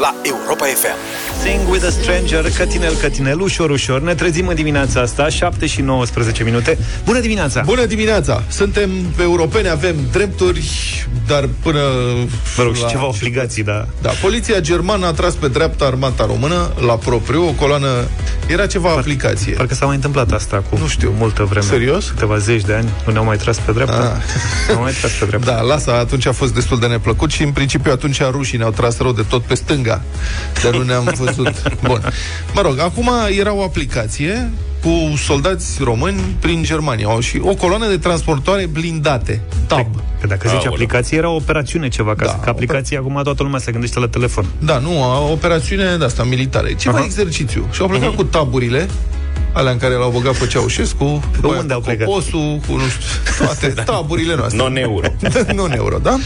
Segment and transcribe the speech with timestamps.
[0.00, 0.96] la Europa FM.
[1.42, 4.00] Sing with a stranger, cătinel, cătinel, ușor, ușor.
[4.02, 6.78] Ne trezim în dimineața asta, 7 și 19 minute.
[7.04, 7.62] Bună dimineața!
[7.64, 8.42] Bună dimineața!
[8.48, 10.62] Suntem europeni, avem drepturi,
[11.26, 11.78] dar până...
[12.56, 13.86] Mă rog, și ceva obligații, da.
[14.02, 17.88] Da, poliția germană a tras pe dreapta armata română, la propriu, o coloană...
[18.46, 19.52] Era ceva Par, aplicație.
[19.52, 21.14] Parcă s-a mai întâmplat asta cu nu știu.
[21.18, 21.66] multă vreme.
[21.66, 22.08] Serios?
[22.08, 24.22] Câteva zeci de ani nu ne-au mai tras pe dreapta.
[24.68, 24.74] Ah.
[24.74, 25.42] Nu mai tras pe dreapta.
[25.54, 28.98] Da, lasă, atunci a fost destul de neplăcut și în principiu atunci rușii ne-au tras
[28.98, 29.83] rău de tot pe stânga.
[30.62, 31.78] Dar nu ne-am văzut.
[31.82, 32.00] Bun.
[32.54, 34.50] Mă rog, acum era o aplicație
[34.82, 39.86] cu soldați români prin Germania și o coloană de transportoare blindate, TAB.
[40.20, 43.58] Că dacă zici aplicație, era o operațiune ceva, ca da, că aplicație acum toată lumea
[43.58, 44.46] se gândește la telefon.
[44.58, 47.04] Da, nu, o operațiune de asta militară, ceva uh-huh.
[47.04, 47.68] exercițiu.
[47.72, 48.16] Și au plecat uh-huh.
[48.16, 48.88] cu taburile
[49.54, 52.06] alea în care l-au băgat pe Ceaușescu, pe unde au plecat?
[52.06, 53.82] Coposul, cu nu știu, toate da.
[53.82, 54.56] taburile noastre.
[54.56, 55.08] Non-euro.
[55.58, 56.16] Non-euro, da?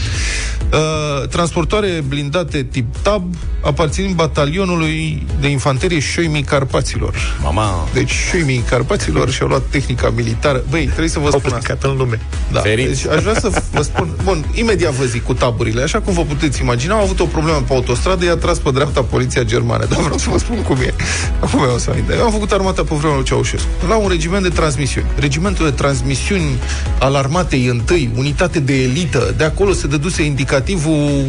[0.71, 3.23] Uh, transportoare blindate tip TAB
[3.61, 7.37] aparțin batalionului de infanterie Șoimii Carpaților.
[7.41, 7.87] Mama!
[7.93, 10.63] Deci Șoimii Carpaților și-au luat tehnica militară.
[10.69, 11.77] Băi, trebuie să vă spun asta.
[11.81, 12.19] în lume.
[12.51, 12.61] Da.
[12.61, 14.09] Deci aș vrea să vă spun...
[14.23, 15.81] Bun, imediat vă zic cu taburile.
[15.81, 19.01] Așa cum vă puteți imagina, au avut o problemă pe autostradă, i-a tras pe dreapta
[19.01, 19.85] poliția germană.
[19.89, 20.93] Dar vreau să vă spun cum e.
[21.39, 22.13] Acum eu o să aminte.
[22.13, 23.67] Am făcut armata pe vremea lui Ceaușescu.
[23.87, 25.07] La un regiment de transmisiuni.
[25.19, 26.59] Regimentul de transmisiuni
[26.99, 29.33] al armatei întâi, unitate de elită.
[29.37, 31.25] De acolo se dăduse indicativul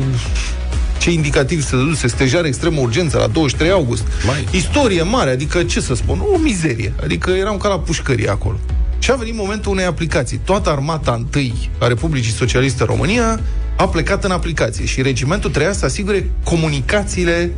[0.98, 4.06] ce indicativ se dăduse, stejare extremă urgență la 23 august.
[4.26, 4.48] Mai.
[4.50, 6.92] Istorie mare, adică ce să spun, o mizerie.
[7.02, 8.58] Adică eram ca la pușcărie acolo.
[8.98, 10.40] Și a venit momentul unei aplicații.
[10.44, 13.40] Toată armata întâi a Republicii Socialiste România
[13.76, 17.52] a plecat în aplicație și regimentul trebuia să asigure comunicațiile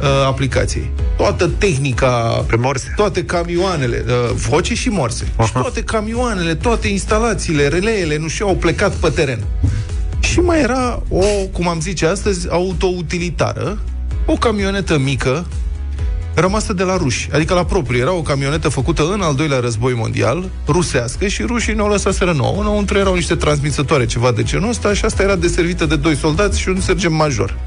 [0.00, 0.90] uh, aplicației.
[1.16, 2.92] Toată tehnica, pe morse.
[2.96, 5.24] toate camioanele, uh, voce și morse.
[5.24, 5.44] Uh-huh.
[5.44, 9.44] Și toate camioanele, toate instalațiile, releele, nu știu, au plecat pe teren.
[10.20, 13.78] Și mai era o, cum am zice astăzi, autoutilitară,
[14.26, 15.46] o camionetă mică,
[16.34, 18.00] rămasă de la ruși, adică la propriu.
[18.00, 22.60] Era o camionetă făcută în al doilea război mondial, rusească, și rușii ne-au lăsat nouă.
[22.60, 26.60] Înăuntru erau niște transmisătoare, ceva de genul ăsta, și asta era deservită de doi soldați
[26.60, 27.58] și un sergent major.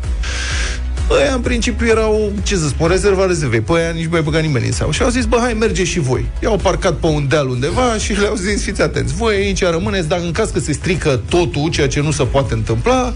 [1.10, 3.62] Ăia, în principiu, erau, ce să spun, rezerva rezervei.
[3.62, 4.92] Pe aia nici mai băga nimeni în sau.
[4.92, 6.26] Și au zis, bă, hai, merge și voi.
[6.44, 10.24] I-au parcat pe un deal undeva și le-au zis, fiți atenți, voi aici rămâneți, dacă
[10.24, 13.14] în caz că se strică totul, ceea ce nu se poate întâmpla,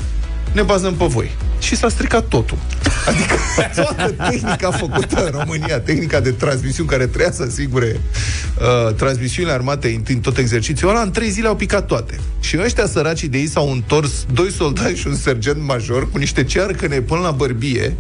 [0.56, 1.32] ne bazăm pe voi.
[1.60, 2.58] Și s-a stricat totul.
[3.08, 3.36] Adică
[3.82, 8.02] toată tehnica făcută în România, tehnica de transmisiuni care trebuia să asigure
[8.60, 12.20] uh, transmisiunile armatei în tot exercițiul ăla, în trei zile au picat toate.
[12.40, 16.44] Și ăștia săracii de ei s-au întors doi soldați și un sergent major cu niște
[16.44, 17.96] cearcăne până la bărbie,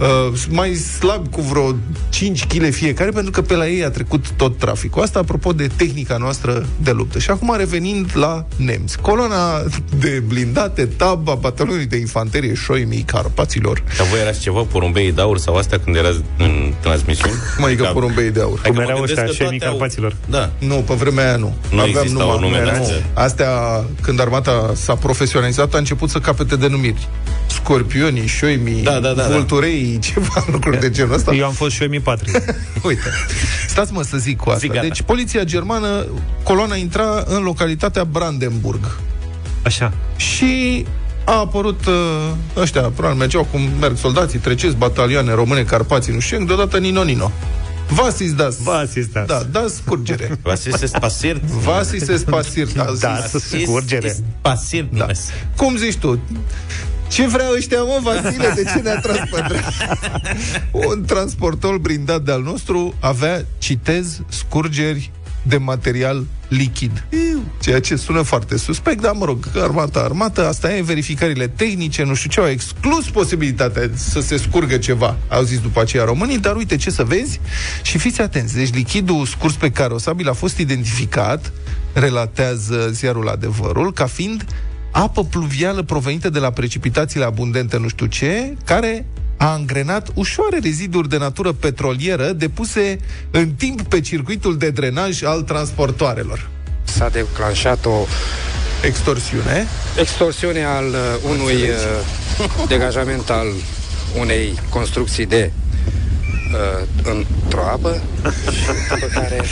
[0.00, 1.76] uh, mai slab cu vreo
[2.08, 5.02] 5 kg fiecare, pentru că pe la ei a trecut tot traficul.
[5.02, 7.18] Asta apropo de tehnica noastră de luptă.
[7.18, 9.00] Și acum revenind la nemți.
[9.00, 9.62] Coloana
[9.98, 11.36] de blindate TAB a
[11.78, 13.82] batalionului de infanterie Șoimii Carpaților.
[13.96, 17.34] Dar voi erați ceva porumbei de aur sau astea când erați în transmisiuni?
[17.56, 17.88] Cum adică da.
[17.88, 18.60] porumbei de aur?
[18.60, 20.16] Cum erau ăștia Șoimii Carpaților?
[20.26, 20.50] Da.
[20.58, 21.54] Nu, pe vremea aia nu.
[21.70, 22.92] Nu Aveam numai, nume, nu.
[23.12, 23.50] Astea,
[24.02, 27.08] când armata s-a profesionalizat, a început să capete denumiri.
[27.46, 29.98] Scorpionii, șoimii, da, da, da, vulturei, da.
[30.08, 31.34] ceva lucruri de genul ăsta.
[31.34, 32.30] Eu am fost șoimii patri.
[32.88, 33.10] Uite,
[33.68, 34.58] stați mă să zic cu asta.
[34.60, 36.06] Zic deci, poliția germană,
[36.42, 38.96] coloana intra în localitatea Brandenburg.
[39.62, 39.92] Așa.
[40.16, 40.84] Și
[41.28, 41.94] a apărut uh,
[42.56, 47.30] ăștia, probabil mergeau cum merg soldații, treceți batalioane române, Carpații, nu știu, deodată Nino Nino.
[47.88, 48.62] Vasis das.
[48.62, 49.26] Vasis das.
[49.26, 50.38] Da, das scurgere.
[50.42, 51.40] Vasis spasir.
[51.64, 52.68] Vasis spasir.
[53.00, 54.16] Da, scurgere.
[54.38, 54.88] Spasir.
[54.92, 55.06] Da.
[55.56, 56.20] Cum zici tu?
[57.08, 58.52] Ce vreau ăștia, mă, Vasile?
[58.54, 59.60] De ce ne-a tras pe
[60.72, 65.10] Un transportor brindat de-al nostru avea, citez, scurgeri
[65.42, 67.06] de material lichid.
[67.60, 72.14] Ceea ce sună foarte suspect, dar mă rog, armata, armată, asta e verificările tehnice, nu
[72.14, 76.56] știu ce, au exclus posibilitatea să se scurgă ceva, au zis după aceea românii, dar
[76.56, 77.40] uite ce să vezi
[77.82, 81.52] și fiți atenți, deci lichidul scurs pe carosabil a fost identificat,
[81.92, 84.44] relatează ziarul adevărul, ca fiind
[84.90, 89.06] apă pluvială provenită de la precipitațiile abundente nu știu ce, care
[89.38, 92.98] a angrenat ușoare reziduri de natură petrolieră depuse
[93.30, 96.48] în timp pe circuitul de drenaj al transportoarelor.
[96.84, 98.06] S-a declanșat o
[98.82, 99.66] extorsiune.
[99.98, 103.46] Extorsiune al uh, unui uh, degajament al
[104.18, 105.52] unei construcții de
[106.52, 108.02] uh, într-o apă
[108.52, 109.42] și pe care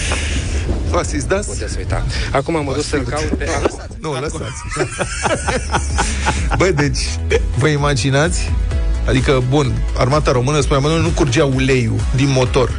[0.91, 1.49] V-ați izdați?
[1.49, 2.05] Puteți uita.
[2.33, 3.49] Acum mă duc să-l caut pe...
[4.03, 4.63] Nu, lăsați.
[6.59, 6.99] Băi, deci,
[7.59, 8.53] vă imaginați
[9.09, 12.71] Adică, bun, armata română, spuneam, nu curgea uleiul din motor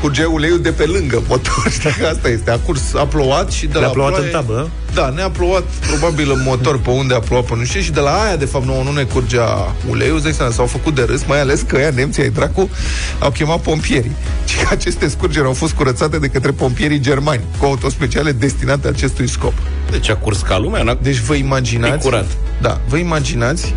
[0.00, 1.66] curgea uleiul de pe lângă motor.
[1.78, 2.50] Știi că asta este.
[2.50, 4.70] A curs, a plouat și de Le-a la plouat ploaie, în tabă?
[4.94, 8.00] Da, ne-a plouat probabil în motor pe unde a plouat pe nu știu și de
[8.00, 11.24] la aia, de fapt, nouă nu ne curgea uleiul, zic seama, s-au făcut de râs,
[11.24, 12.70] mai ales că ea, nemții, ai dracu,
[13.18, 14.16] au chemat pompierii.
[14.48, 19.28] Și că aceste scurgeri au fost curățate de către pompierii germani, cu autospeciale destinate acestui
[19.28, 19.54] scop.
[19.90, 20.98] Deci a curs ca lumea, n-a...
[21.02, 22.06] Deci vă imaginați...
[22.06, 22.26] E curat.
[22.60, 23.74] Da, vă imaginați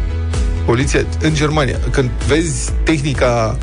[0.70, 3.58] poliția în Germania, când vezi tehnica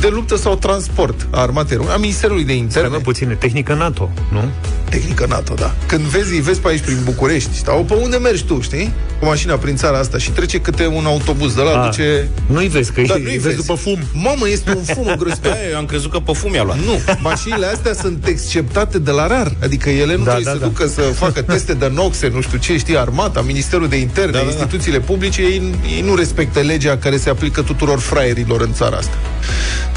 [0.00, 3.34] de luptă sau transport a armatei române, a Ministerului de Stai Interne, mă puțin, e
[3.34, 4.44] tehnică NATO, nu?
[4.90, 5.74] tehnică NATO, da.
[5.86, 8.92] Când vezi, îi vezi pe aici prin București, sau pe unde mergi tu, știi?
[9.18, 12.28] Cu mașina prin țara asta și trece câte un autobuz de la, A, duce...
[12.46, 13.56] Nu-i vezi, că Da, îi nu-i vezi vezi.
[13.56, 13.98] după fum.
[14.12, 15.52] Mamă, este un fum îngrozitor.
[15.56, 16.78] Da, eu am crezut că pe fum i-a luat.
[16.78, 19.52] Nu, mașinile astea sunt exceptate de la rar.
[19.62, 20.66] Adică ele nu Da, trebuie da, să da.
[20.66, 24.38] ducă să facă teste de noxe, nu știu ce, știi, armata, Ministerul de Interne, Da,
[24.38, 24.50] da, da.
[24.50, 25.62] instituțiile publice, ei,
[25.96, 29.14] ei nu respectă legea care se aplică tuturor fraierilor în țara asta.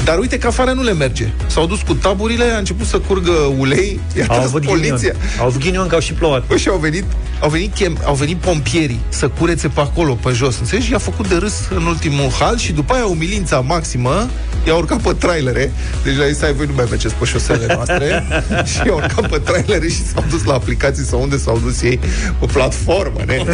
[0.04, 1.28] Dar uite că afară nu le merge.
[1.46, 4.96] S-au dus cu taburile, a început să curgă ulei, iar Au avut poliția.
[4.96, 5.16] ghinion.
[5.40, 6.46] Au avut ghinion că au și plouat.
[6.46, 7.04] Bă, și au venit,
[7.40, 10.58] au venit, chem, au venit pompierii să curețe pe acolo, pe jos.
[10.58, 10.86] Înțelegi?
[10.86, 14.28] Și i-a făcut de râs în ultimul hal și după aia umilința maximă
[14.66, 15.72] i-a urcat pe trailere.
[16.04, 18.24] Deci la ei să ai voi nu mai mergeți pe șoselele noastre.
[18.72, 22.00] și i-a urcat pe trailere și s-au dus la aplicații sau unde s-au dus ei
[22.38, 23.36] pe platformă, ne?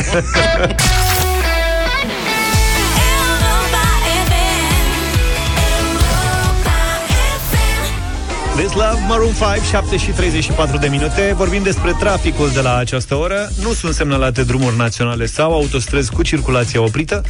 [8.57, 11.33] This Love, Maroon 5, 7 și 34 de minute.
[11.37, 13.49] Vorbim despre traficul de la această oră.
[13.63, 17.23] Nu sunt semnalate drumuri naționale sau autostrăzi cu circulația oprită,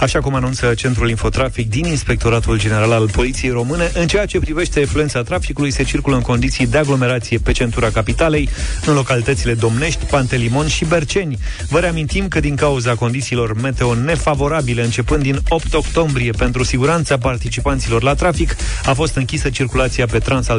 [0.00, 3.90] așa cum anunță Centrul Infotrafic din Inspectoratul General al Poliției Române.
[3.94, 8.48] În ceea ce privește influența traficului, se circulă în condiții de aglomerație pe centura capitalei,
[8.86, 11.38] în localitățile Domnești, Pantelimon și Berceni.
[11.68, 18.02] Vă reamintim că din cauza condițiilor meteo nefavorabile, începând din 8 octombrie, pentru siguranța participanților
[18.02, 20.18] la trafic, a fost închisă circulația pe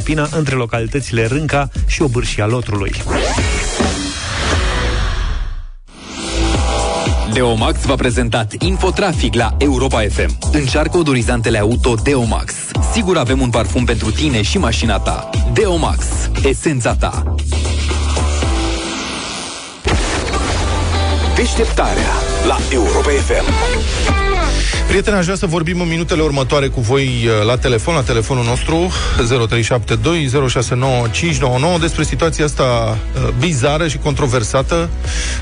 [0.10, 2.92] Transalpina între localitățile Rânca și Obârșia Lotrului.
[7.34, 10.38] Deomax v-a prezentat Infotrafic la Europa FM.
[10.52, 12.54] Încearcă odorizantele auto Deomax.
[12.92, 15.30] Sigur avem un parfum pentru tine și mașina ta.
[15.54, 16.06] Deomax.
[16.44, 17.36] Esența ta.
[21.36, 22.12] Deșteptarea
[22.48, 24.29] la Europa FM.
[24.90, 28.44] Prieteni, aș vrea să vorbim în minutele următoare cu voi uh, la telefon, la telefonul
[28.44, 32.64] nostru 0372 069 599 despre situația asta
[33.16, 34.90] uh, bizară și controversată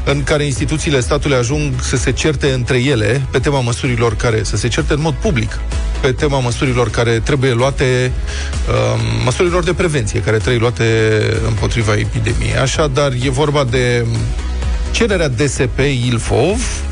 [0.04, 4.58] în care instituțiile statului ajung să se certe între ele pe tema măsurilor care, să
[4.58, 5.60] se certe în mod public
[6.02, 8.12] pe tema măsurilor care trebuie luate
[8.68, 10.84] um, măsurilor de prevenție care trebuie luate
[11.48, 12.56] împotriva epidemiei.
[12.56, 14.06] Așadar, e vorba de
[14.92, 16.87] cererea DSP Ilfov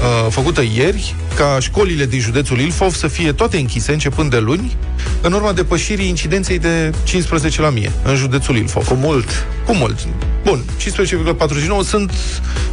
[0.00, 4.76] uh, făcută ieri ca școlile din județul Ilfov să fie toate închise începând de luni
[5.20, 8.88] în urma depășirii incidenței de 15 la 1000 în județul Ilfov.
[8.88, 9.46] Cu mult.
[9.66, 10.06] Cu mult.
[10.44, 12.12] Bun, 15,49 sunt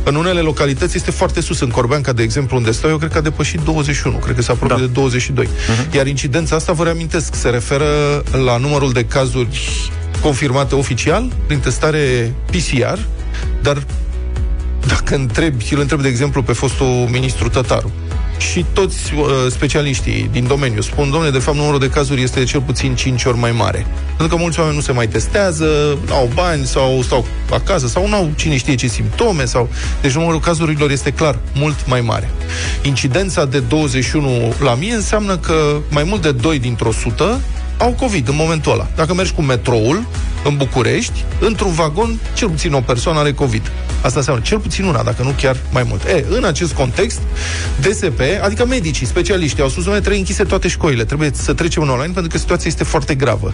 [0.03, 1.59] în unele localități, este foarte sus.
[1.59, 4.51] În Corbeanca, de exemplu, unde stau eu, cred că a depășit 21, cred că se
[4.51, 4.81] apropie Da.
[4.81, 5.45] de 22.
[5.45, 5.95] Uh-huh.
[5.95, 7.85] Iar incidența asta, vă reamintesc, se referă
[8.45, 9.62] la numărul de cazuri
[10.21, 13.00] confirmate oficial prin testare PCR,
[13.62, 13.83] dar
[14.94, 17.92] dacă întrebi, îl întreb, de exemplu, pe fostul ministru Tătaru,
[18.38, 22.46] și toți uh, specialiștii din domeniu spun, domnule, de fapt numărul de cazuri este de
[22.46, 23.86] cel puțin 5 ori mai mare.
[24.18, 28.08] Pentru că mulți oameni nu se mai testează, nu au bani sau stau acasă sau
[28.08, 29.70] nu au cine știe ce simptome sau...
[30.02, 32.30] Deci numărul cazurilor este clar mult mai mare.
[32.84, 37.40] Incidența de 21 la mie înseamnă că mai mult de 2 dintr-o sută
[37.81, 38.88] au COVID în momentul ăla.
[38.95, 40.06] Dacă mergi cu metroul
[40.44, 43.71] în București, într-un vagon, cel puțin o persoană are COVID.
[44.02, 46.04] Asta înseamnă cel puțin una, dacă nu chiar mai mult.
[46.04, 47.19] E, în acest context,
[47.80, 51.90] DSP, adică medicii, specialiștii, au spus, noi trebuie închise toate școlile, trebuie să trecem în
[51.90, 53.54] online, pentru că situația este foarte gravă.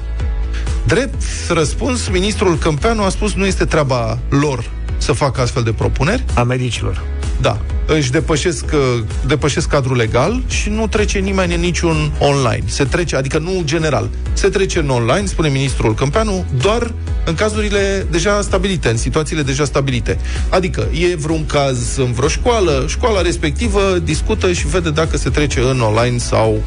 [0.84, 4.63] Drept răspuns, ministrul Câmpeanu a spus, nu este treaba lor
[4.98, 7.03] să facă astfel de propuneri, A medicilor.
[7.41, 12.63] Da, își depășesc, uh, depășesc cadrul legal și nu trece nimeni în niciun online.
[12.65, 14.10] Se trece, adică nu general.
[14.34, 16.94] Se trece în online, spune ministrul Câmpeanu, doar
[17.25, 20.17] în cazurile deja stabilite, în situațiile deja stabilite.
[20.50, 25.60] Adică e vreun caz în vreo școală, școala respectivă discută și vede dacă se trece
[25.60, 26.63] în online sau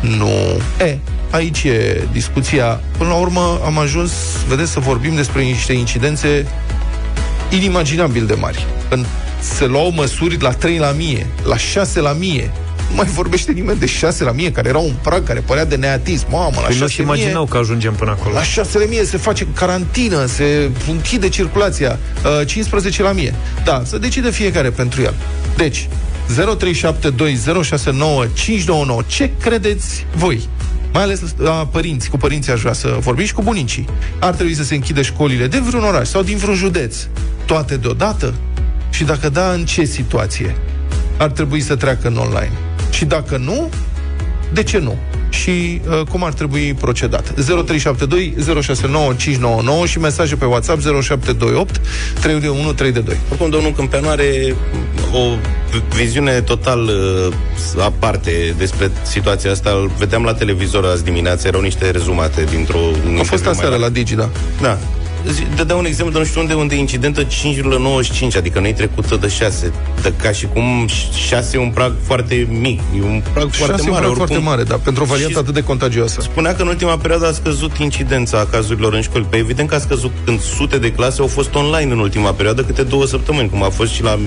[0.00, 0.60] nu.
[0.86, 0.98] E,
[1.30, 2.80] aici e discuția.
[2.98, 4.12] Până la urmă am ajuns,
[4.48, 6.46] vedeți, să vorbim despre niște incidențe
[7.50, 8.66] inimaginabil de mari.
[8.88, 9.04] În,
[9.42, 12.50] se luau măsuri la 3 la mie, la 6 la mie.
[12.88, 15.76] Nu mai vorbește nimeni de 6 la mie, care era un prag care părea de
[15.76, 16.26] neatism.
[16.30, 18.34] Mamă, la Păi nu 6 și imaginau că ajungem până acolo.
[18.34, 21.98] la 6 la mie se face carantină, se închide circulația.
[22.40, 23.34] Uh, 15 la mie.
[23.64, 25.14] Da, să decide fiecare pentru el.
[25.56, 25.88] Deci,
[26.28, 29.06] 0372069599.
[29.06, 30.48] Ce credeți voi?
[30.92, 33.84] mai ales la părinți, cu părinții aș vrea să vorbim și cu bunicii.
[34.18, 36.96] Ar trebui să se închide școlile de vreun oraș sau din vreun județ,
[37.46, 38.34] toate deodată?
[38.92, 40.56] Și dacă da, în ce situație?
[41.16, 42.52] Ar trebui să treacă în online.
[42.90, 43.70] Și dacă nu,
[44.52, 44.96] de ce nu?
[45.28, 47.34] Și uh, cum ar trebui procedat?
[47.34, 51.80] 0372 069 599 și mesaje pe WhatsApp 0728
[52.20, 53.16] 311 322.
[53.28, 54.54] Oricum, domnul Câmpeanu are
[55.12, 55.36] o
[55.94, 57.34] viziune total uh,
[57.78, 59.70] aparte despre situația asta.
[59.70, 62.78] Îl vedeam la televizor azi dimineața, erau niște rezumate dintr-o...
[62.78, 64.28] un A fost interviu mai aseară la Digi, da.
[64.60, 64.78] Da.
[65.30, 69.16] Zi- Dădea un exemplu de nu știu unde, unde e incidentă 5,95, adică nu-i trecută
[69.16, 69.72] de 6.
[70.02, 70.88] De ca și cum
[71.28, 73.90] 6 e un prag foarte mic, e un prag foarte Șase mare.
[73.90, 74.26] mare, oricum.
[74.26, 76.20] foarte mare, dar pentru o variantă Și- atât de contagioasă.
[76.20, 79.24] Spunea că în ultima perioadă a scăzut incidența cazurilor în școli.
[79.30, 82.62] Pe evident că a scăzut când sute de clase au fost online în ultima perioadă,
[82.62, 84.18] câte două săptămâni, cum a fost și la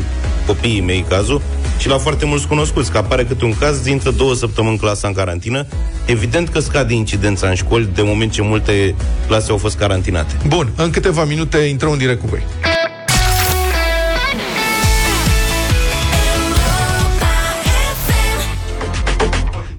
[0.47, 1.41] copiii mei cazul,
[1.77, 5.13] și la foarte mulți cunoscuți, că apare câte un caz, dintre două săptămâni clasa în
[5.13, 5.65] carantină.
[6.05, 8.95] Evident că scade incidența în școli de moment ce multe
[9.27, 10.33] clase au fost carantinate.
[10.47, 12.74] Bun, în câteva minute intrăm în direct cu voi.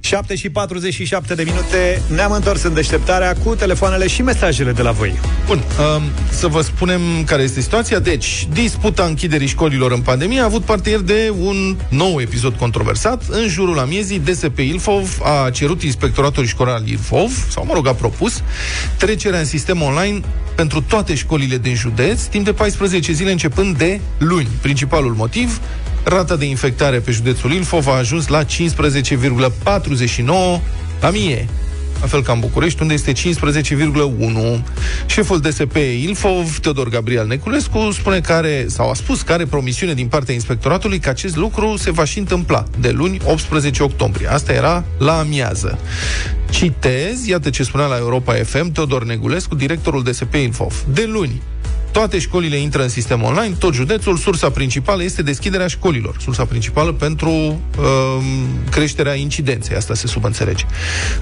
[0.07, 4.91] 7 și 47 de minute Ne-am întors în deșteptarea cu telefoanele și mesajele de la
[4.91, 5.57] voi Bun,
[5.97, 7.99] um, să vă spunem care este situația.
[7.99, 13.23] Deci, disputa închiderii școlilor în pandemie a avut parte ieri de un nou episod controversat.
[13.29, 18.43] În jurul amiezii, DSP Ilfov a cerut inspectoratului școlar Ilfov, sau mă rog, a propus,
[18.97, 20.21] trecerea în sistem online
[20.55, 24.49] pentru toate școlile din județ, timp de 14 zile începând de luni.
[24.61, 25.61] Principalul motiv,
[26.09, 28.53] rata de infectare pe județul Ilfov a ajuns la 15,49
[31.01, 31.49] la mie
[32.01, 33.19] la fel ca în București, unde este 15,1.
[35.07, 40.07] Șeful DSP Ilfov, Teodor Gabriel Neculescu, spune care, sau a spus că are promisiune din
[40.07, 44.33] partea inspectoratului că acest lucru se va și întâmpla de luni 18 octombrie.
[44.33, 45.79] Asta era la amiază.
[46.51, 50.85] Citez, iată ce spunea la Europa FM Teodor Negulescu, directorul DSP Ilfov.
[50.93, 51.43] De luni,
[51.97, 56.17] toate școlile intră în sistem online, tot județul, sursa principală este deschiderea școlilor.
[56.21, 57.61] Sursa principală pentru um,
[58.71, 60.65] creșterea incidenței, asta se subînțelege.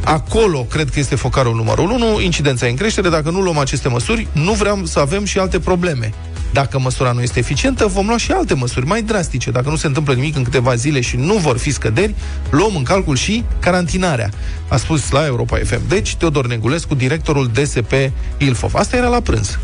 [0.04, 3.88] Acolo, cred că este focarul numărul 1, incidența e în creștere, dacă nu luăm aceste
[3.88, 6.12] măsuri, nu vreau să avem și alte probleme.
[6.54, 9.50] Dacă măsura nu este eficientă, vom lua și alte măsuri mai drastice.
[9.50, 12.14] Dacă nu se întâmplă nimic în câteva zile și nu vor fi scăderi,
[12.50, 14.30] luăm în calcul și carantinarea,
[14.68, 15.80] a spus la Europa FM.
[15.88, 17.92] Deci, Teodor Negulescu, directorul DSP
[18.38, 18.74] Ilfov.
[18.74, 19.58] Asta era la prânz.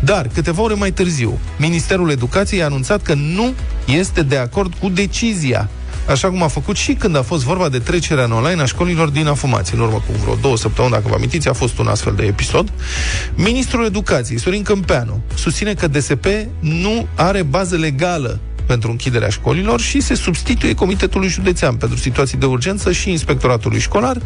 [0.00, 3.54] Dar, câteva ore mai târziu, Ministerul Educației a anunțat că nu
[3.86, 5.68] este de acord cu decizia
[6.08, 9.08] așa cum a făcut și când a fost vorba de trecerea în online a școlilor
[9.08, 9.74] din afumați.
[9.74, 12.72] În urmă cu vreo două săptămâni, dacă vă amintiți, a fost un astfel de episod.
[13.34, 16.26] Ministrul Educației, Sorin Câmpeanu, susține că DSP
[16.60, 18.40] nu are bază legală
[18.72, 24.16] pentru închiderea școlilor și se substituie Comitetului Județean pentru situații de urgență și Inspectoratului Școlar.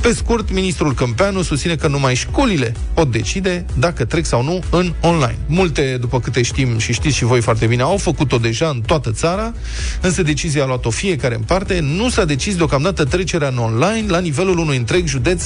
[0.00, 4.92] Pe scurt, ministrul Câmpeanu susține că numai școlile pot decide dacă trec sau nu în
[5.00, 5.38] online.
[5.46, 9.10] Multe, după câte știm și știți și voi foarte bine, au făcut-o deja în toată
[9.10, 9.52] țara,
[10.00, 11.80] însă decizia a luat-o fiecare în parte.
[11.80, 15.44] Nu s-a decis deocamdată trecerea în online la nivelul unui întreg județ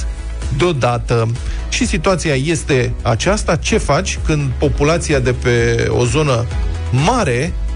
[0.56, 1.28] deodată.
[1.68, 3.56] Și situația este aceasta.
[3.56, 6.46] Ce faci când populația de pe o zonă
[6.90, 7.71] mare uh,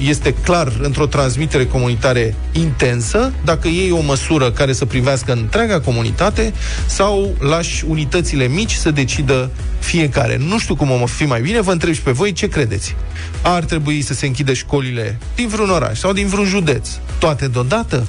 [0.00, 6.52] este clar într-o transmitere comunitare intensă, dacă iei o măsură care să privească întreaga comunitate
[6.86, 10.36] sau lași unitățile mici să decidă fiecare.
[10.48, 12.96] Nu știu cum o fi mai bine, vă întreb și pe voi ce credeți.
[13.42, 16.88] Ar trebui să se închide școlile din vreun oraș sau din vreun județ,
[17.18, 18.06] toate deodată?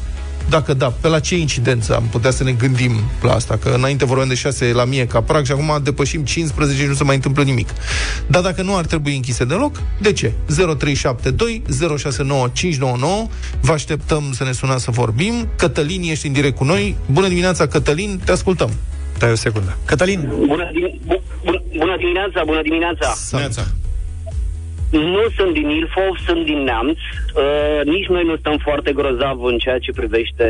[0.50, 2.92] Dacă da, pe la ce incidență am putea să ne gândim
[3.22, 3.58] la asta?
[3.58, 6.94] Că înainte vorbeam de 6 la mie ca prag și acum depășim 15 și nu
[6.94, 7.70] se mai întâmplă nimic.
[8.28, 10.32] Dar dacă nu ar trebui închise deloc, de ce?
[10.46, 11.62] 0372
[11.98, 13.28] 069599
[13.62, 15.48] Vă așteptăm să ne sunați să vorbim.
[15.56, 16.96] Cătălin, ești în direct cu noi.
[17.12, 18.70] Bună dimineața, Cătălin, te ascultăm.
[19.18, 23.14] Dai o secundă Cătălin, Bună, dim- bu- bună, bună dimineața, bună dimineața.
[23.32, 23.68] Neața.
[24.92, 26.98] Nu sunt din Ilfov, sunt din Neamț.
[26.98, 30.46] Uh, nici noi nu stăm foarte grozav în ceea ce privește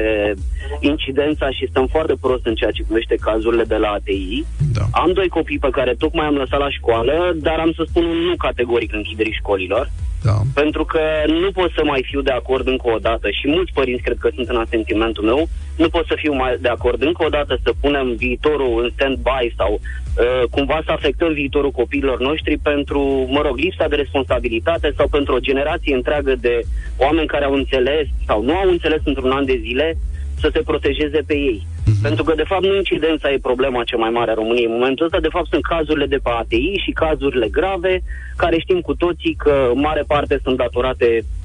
[0.79, 4.43] incidența și stăm foarte prost în ceea ce privește cazurile de la ATI.
[4.73, 4.81] Da.
[4.91, 8.17] Am doi copii pe care tocmai am lăsat la școală, dar am să spun un
[8.17, 9.91] nu categoric închiderii școlilor.
[10.23, 10.37] Da.
[10.53, 14.01] Pentru că nu pot să mai fiu de acord încă o dată și mulți părinți
[14.01, 15.49] cred că sunt în asentimentul meu,
[15.81, 19.45] nu pot să fiu mai de acord încă o dată să punem viitorul în stand-by
[19.57, 25.07] sau uh, cumva să afectăm viitorul copiilor noștri pentru, mă rog, lipsa de responsabilitate sau
[25.07, 26.61] pentru o generație întreagă de
[26.97, 29.97] oameni care au înțeles sau nu au înțeles într-un an de zile
[30.39, 31.67] să se protejeze pe ei.
[31.67, 32.01] Mm-hmm.
[32.01, 34.65] Pentru că, de fapt, nu incidența e problema cea mai mare a României.
[34.65, 38.01] În momentul ăsta, de fapt, sunt cazurile de pe ATI și cazurile grave,
[38.35, 41.38] care știm cu toții că în mare parte sunt datorate uh,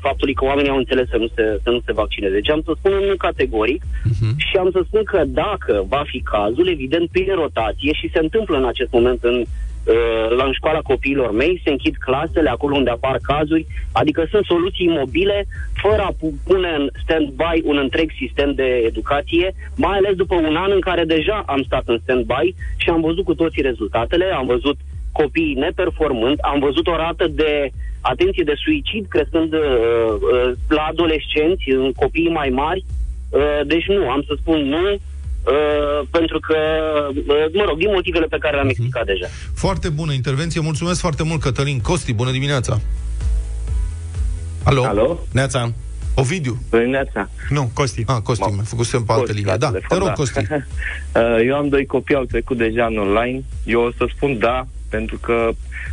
[0.00, 2.34] faptului că oamenii au înțeles să nu se, să nu se vaccineze.
[2.34, 4.34] Deci am să spun nu categoric uh-huh.
[4.36, 8.56] și am să spun că dacă va fi cazul, evident, prin rotație și se întâmplă
[8.56, 12.90] în acest moment în uh, la în școala copiilor mei, se închid clasele acolo unde
[12.90, 15.46] apar cazuri, adică sunt soluții mobile,
[15.82, 20.56] fără a pu- pune în stand-by un întreg sistem de educație, mai ales după un
[20.56, 24.46] an în care deja am stat în stand-by și am văzut cu toții rezultatele, am
[24.46, 24.76] văzut
[25.20, 31.70] copiii neperformând, am văzut o rată de atenție de suicid crescând uh, uh, la adolescenți,
[31.70, 34.86] în copiii mai mari, uh, deci nu, am să spun nu,
[35.46, 36.56] Uh, pentru că,
[37.08, 39.26] uh, mă rog, din motivele pe care le-am explicat deja.
[39.54, 40.60] Foarte bună intervenție.
[40.60, 41.80] Mulțumesc foarte mult, Cătălin.
[41.80, 42.80] Costi, bună dimineața.
[44.64, 44.84] Alo?
[44.84, 45.18] Alo?
[45.32, 45.72] Neața.
[46.14, 46.58] Ovidiu.
[46.70, 47.28] Dimineața.
[47.48, 48.02] Nu, Costi.
[48.06, 49.52] Ah, Costi, mi-a făcut semn pe altă Costi, linie.
[49.52, 50.12] la Da, te telefon, rog, da.
[50.12, 50.46] Costi.
[51.14, 53.42] Uh, Eu am doi copii, au trecut deja în online.
[53.64, 55.50] Eu o să spun da, pentru că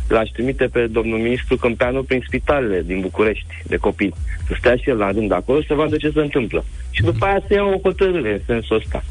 [0.08, 4.14] l-aș trimite pe domnul ministru Câmpeanu prin spitalele din București de copii.
[4.46, 6.64] Să stea și el la rând acolo să vadă ce se întâmplă.
[6.90, 9.04] Și după aia să ia o hotărâre în sensul ăsta.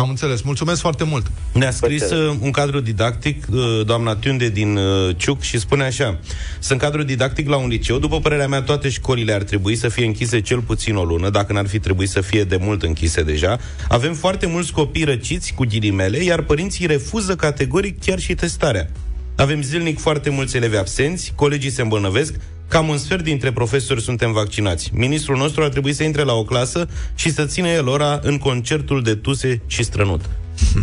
[0.00, 0.40] Am înțeles.
[0.42, 1.30] Mulțumesc foarte mult.
[1.52, 6.18] Ne-a scris uh, un cadru didactic, uh, doamna Tunde din uh, Ciuc, și spune așa.
[6.58, 7.98] Sunt cadru didactic la un liceu.
[7.98, 11.52] După părerea mea, toate școlile ar trebui să fie închise cel puțin o lună, dacă
[11.52, 13.58] n-ar fi trebuit să fie de mult închise deja.
[13.88, 18.90] Avem foarte mulți copii răciți, cu ghilimele, iar părinții refuză categoric chiar și testarea.
[19.36, 22.34] Avem zilnic foarte mulți elevi absenți, colegii se îmbolnăvesc,
[22.70, 24.90] cam un sfert dintre profesori suntem vaccinați.
[24.94, 28.38] Ministrul nostru ar trebui să intre la o clasă și să ține el ora în
[28.38, 30.20] concertul de tuse și strănut.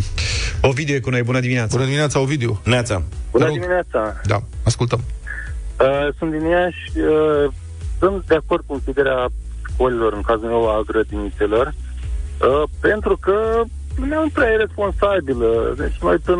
[0.69, 1.71] Ovidiu e cu noi, bună dimineața.
[1.71, 2.59] Bună dimineața, Ovidiu.
[2.63, 3.03] Neața.
[3.31, 3.53] Bună rog.
[3.53, 4.21] dimineața!
[4.25, 4.99] Da, ascultăm.
[5.79, 6.91] Uh, sunt din Iași.
[6.95, 7.53] Uh,
[7.99, 9.27] sunt de acord cu închiderea
[9.73, 13.63] școlilor, în cazul meu a grădinițelor, uh, pentru că
[13.95, 15.73] lumea nu prea e responsabilă.
[15.77, 16.39] Deci noi în,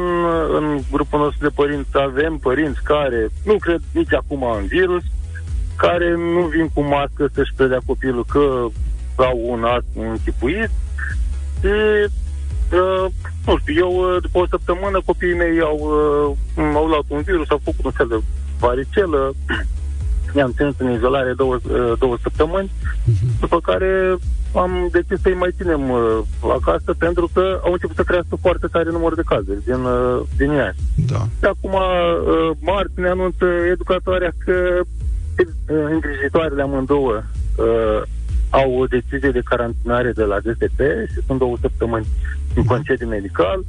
[0.55, 5.03] în grupul nostru de părinți avem părinți care nu cred nici acum în virus,
[5.77, 8.65] care nu vin cu mască să-și predea copilul că
[9.15, 10.69] au un astm închipuit
[11.59, 11.69] și
[12.73, 13.11] Uh,
[13.45, 15.79] nu știu, eu uh, după o săptămână copiii mei au,
[16.57, 18.21] uh, au luat un virus, au făcut un fel de
[18.59, 19.33] varicelă,
[20.37, 22.71] i-am ținut în izolare două, uh, două săptămâni,
[23.39, 24.17] după care
[24.55, 28.89] am decis să-i mai ținem uh, acasă pentru că au început să crească foarte tare
[28.91, 30.79] număr de cazuri din, uh, din Iași.
[30.95, 31.21] Da.
[31.39, 34.87] Și acum, uh, marți ne anunță educatoarea că uh,
[35.65, 37.23] îngrijitoarele amândouă
[37.57, 38.01] uh,
[38.49, 40.79] au o decizie de carantinare de la DSP
[41.11, 42.05] și sunt două săptămâni
[42.55, 43.63] în concediu medical,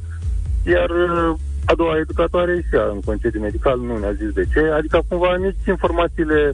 [0.66, 4.60] iar uh, a doua educatoare și ea în concediu medical nu ne-a zis de ce,
[4.60, 6.52] adică cumva nici informațiile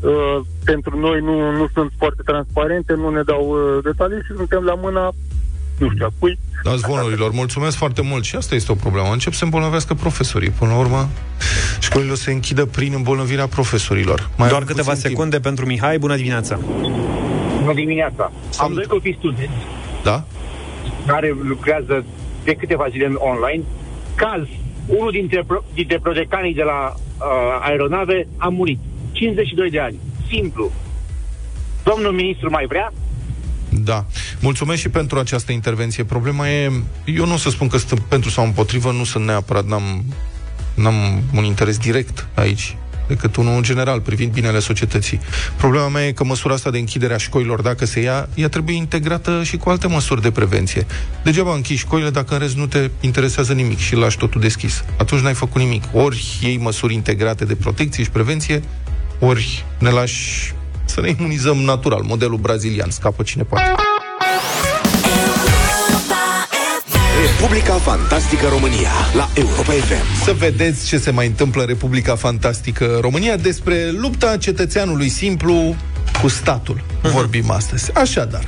[0.00, 4.62] uh, pentru noi nu, nu sunt foarte transparente, nu ne dau uh, detalii și suntem
[4.62, 5.12] la mâna,
[5.78, 6.38] nu știu, a cui.
[6.64, 7.30] Da, zvonurilor.
[7.32, 8.24] Mulțumesc foarte mult.
[8.24, 9.08] Și asta este o problemă.
[9.12, 10.50] Încep să îmbolnăvească profesorii.
[10.50, 11.08] Până la urmă,
[11.80, 14.18] școlile o să se închidă prin îmbolnăvirea profesorilor.
[14.36, 15.14] Mai Doar avem câteva puțin timp.
[15.16, 16.58] secunde pentru Mihai, bună dimineața.
[17.60, 18.32] Bună dimineața.
[18.58, 19.52] Am doi copii studenți
[20.02, 20.24] Da?
[21.06, 22.04] care lucrează
[22.44, 23.62] de câteva zile în online.
[24.14, 24.42] Caz,
[24.86, 27.24] unul dintre, pro- dintre projectanii de la uh,
[27.60, 28.78] aeronave a murit.
[29.12, 29.98] 52 de ani.
[30.30, 30.70] Simplu.
[31.84, 32.92] Domnul ministru mai vrea?
[33.68, 34.04] Da.
[34.40, 36.04] Mulțumesc și pentru această intervenție.
[36.04, 36.72] Problema e,
[37.04, 40.04] eu nu o să spun că sunt pentru sau împotrivă, nu sunt neapărat, n-am,
[40.74, 42.76] n-am un interes direct aici
[43.08, 45.20] decât unul general privind binele societății.
[45.56, 48.76] Problema mea e că măsura asta de închidere a școlilor, dacă se ia, ea trebuie
[48.76, 50.86] integrată și cu alte măsuri de prevenție.
[51.24, 54.84] Degeaba închizi școlile dacă în rest nu te interesează nimic și lași totul deschis.
[54.98, 55.84] Atunci n-ai făcut nimic.
[55.92, 58.62] Ori iei măsuri integrate de protecție și prevenție,
[59.18, 60.54] ori ne lași
[60.98, 63.70] să ne imunizăm natural, modelul brazilian, scapă cine poate.
[67.30, 70.24] Republica Fantastică România la Europa FM.
[70.24, 75.76] Să vedeți ce se mai întâmplă în Republica Fantastică România despre lupta cetățeanului simplu
[76.20, 76.84] cu statul.
[77.02, 77.94] Vorbim astăzi.
[77.94, 78.44] Așadar,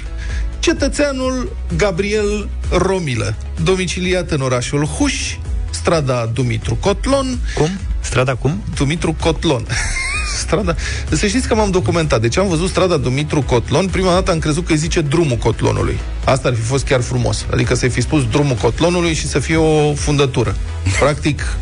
[0.58, 5.36] cetățeanul Gabriel Romilă, domiciliat în orașul Huș,
[5.70, 7.38] strada Dumitru Cotlon.
[7.54, 7.68] Cum?
[8.00, 8.62] Strada cum?
[8.74, 9.66] Dumitru Cotlon.
[10.36, 10.74] strada...
[11.10, 12.20] Să știți că m-am documentat.
[12.20, 13.86] Deci am văzut strada Dumitru Cotlon.
[13.86, 15.98] Prima dată am crezut că îi zice drumul Cotlonului.
[16.24, 17.46] Asta ar fi fost chiar frumos.
[17.52, 20.56] Adică să-i fi spus drumul Cotlonului și să fie o fundătură.
[21.00, 21.56] Practic,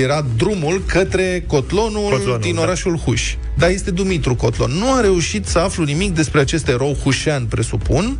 [0.00, 2.60] era drumul către Cotlonul, Cotlonul, din da.
[2.60, 3.34] orașul Huș.
[3.54, 4.70] Dar este Dumitru Cotlon.
[4.70, 8.18] Nu a reușit să aflu nimic despre acest erou hușean, presupun.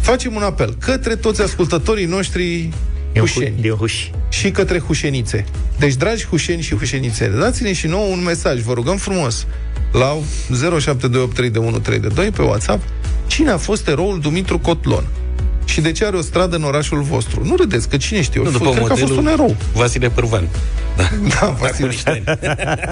[0.00, 2.70] Facem un apel către toți ascultătorii noștri
[3.14, 4.08] hușeni Din Huș.
[4.32, 5.44] Și către hușenițe.
[5.78, 9.46] Deci, dragi hușeni și hușenițe, dați-ne și nouă un mesaj, vă rugăm frumos,
[9.92, 12.82] la 07283132 pe WhatsApp,
[13.26, 15.06] cine a fost eroul Dumitru Cotlon.
[15.64, 17.44] Și de ce are o stradă în orașul vostru?
[17.44, 19.56] Nu râdeți, că cine știe, Nu, nu, după cred că a fost un modelul erou.
[19.74, 20.48] Vasile Pârvan.
[20.96, 22.22] Da, Vasile.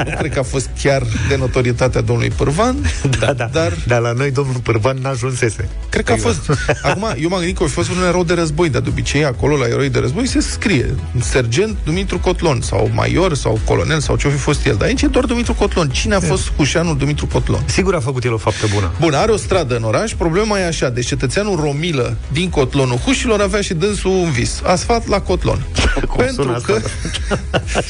[0.07, 2.77] nu cred că a fost chiar de notorietatea domnului Pârvan,
[3.21, 3.49] Da, da.
[3.53, 5.69] dar Dar la noi domnul Pârvan n-ajunsese.
[5.89, 6.51] Cred că a fost...
[6.83, 9.57] Acum, eu m-am gândit că a fost un erou de război, dar de obicei acolo,
[9.57, 14.31] la eroi de război, se scrie sergent Dumitru Cotlon, sau major, sau colonel, sau ce-o
[14.31, 14.77] fi fost el.
[14.77, 15.89] Dar aici e doar Dumitru Cotlon.
[15.89, 17.63] Cine a fost cușanul Dumitru Cotlon?
[17.65, 18.93] Sigur a făcut el o faptă bună.
[19.01, 23.41] Bun, are o stradă în oraș, problema e așa, deci cetățeanul Romilă din Cotlonul Hușilor
[23.41, 24.61] avea și dânsul un vis.
[24.65, 25.67] Asfalt la Cotlon.
[26.17, 26.81] Pentru sună că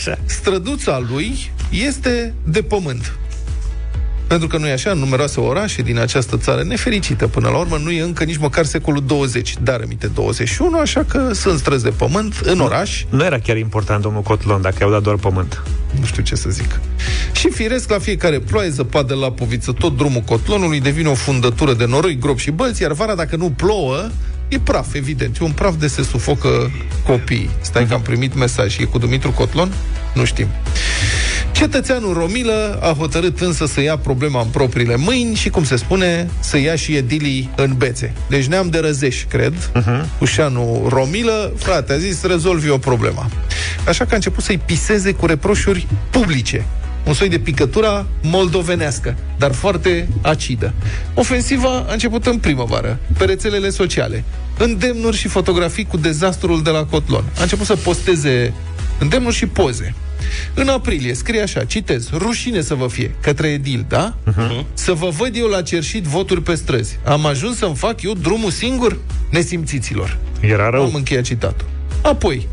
[0.00, 0.18] asta?
[0.24, 3.18] străduța lui este de pământ.
[4.26, 7.76] Pentru că nu e așa, în numeroase orașe din această țară nefericită, până la urmă,
[7.76, 11.90] nu e încă nici măcar secolul 20, dar aminte 21, așa că sunt străzi de
[11.90, 15.62] pământ în oraș, Nu era chiar important domnul Cotlon dacă i-au dat doar pământ.
[16.00, 16.80] nu știu ce să zic.
[17.32, 21.86] Și firesc la fiecare ploaie, zăpadă la poviță, tot drumul cotlonului devine o fundătură de
[21.86, 24.08] noroi, grob și bălți, iar vara, dacă nu plouă,
[24.50, 25.36] e praf, evident.
[25.40, 26.70] E un praf de se sufocă
[27.06, 27.50] copiii.
[27.60, 28.78] Stai că am primit mesaj.
[28.78, 29.72] E cu Dumitru Cotlon?
[30.14, 30.46] Nu știm.
[31.52, 36.30] Cetățeanul Romilă a hotărât însă să ia problema în propriile mâini și, cum se spune,
[36.40, 38.12] să ia și edilii în bețe.
[38.28, 40.04] Deci neam de răzeș, cred, uh-huh.
[40.20, 43.28] ușanul Romilă, frate, a zis, rezolvi o problemă.
[43.86, 46.66] Așa că a început să-i piseze cu reproșuri publice.
[47.06, 50.72] Un soi de picătura moldovenească, dar foarte acidă.
[51.14, 54.24] Ofensiva a început în primăvară, pe rețelele sociale.
[54.58, 57.24] Îndemnuri și fotografii cu dezastrul de la Cotlon.
[57.38, 58.52] A început să posteze
[58.98, 59.94] îndemnuri și poze.
[60.54, 64.14] În aprilie scrie așa, citez, rușine să vă fie, către Edil, da?
[64.30, 64.64] Uh-huh.
[64.72, 66.98] Să vă văd eu la cerșit voturi pe străzi.
[67.04, 68.98] Am ajuns să-mi fac eu drumul singur?
[69.30, 70.18] Nesimțiților.
[70.40, 70.82] Era rău.
[70.82, 71.68] Am încheiat citatul.
[72.02, 72.48] Apoi,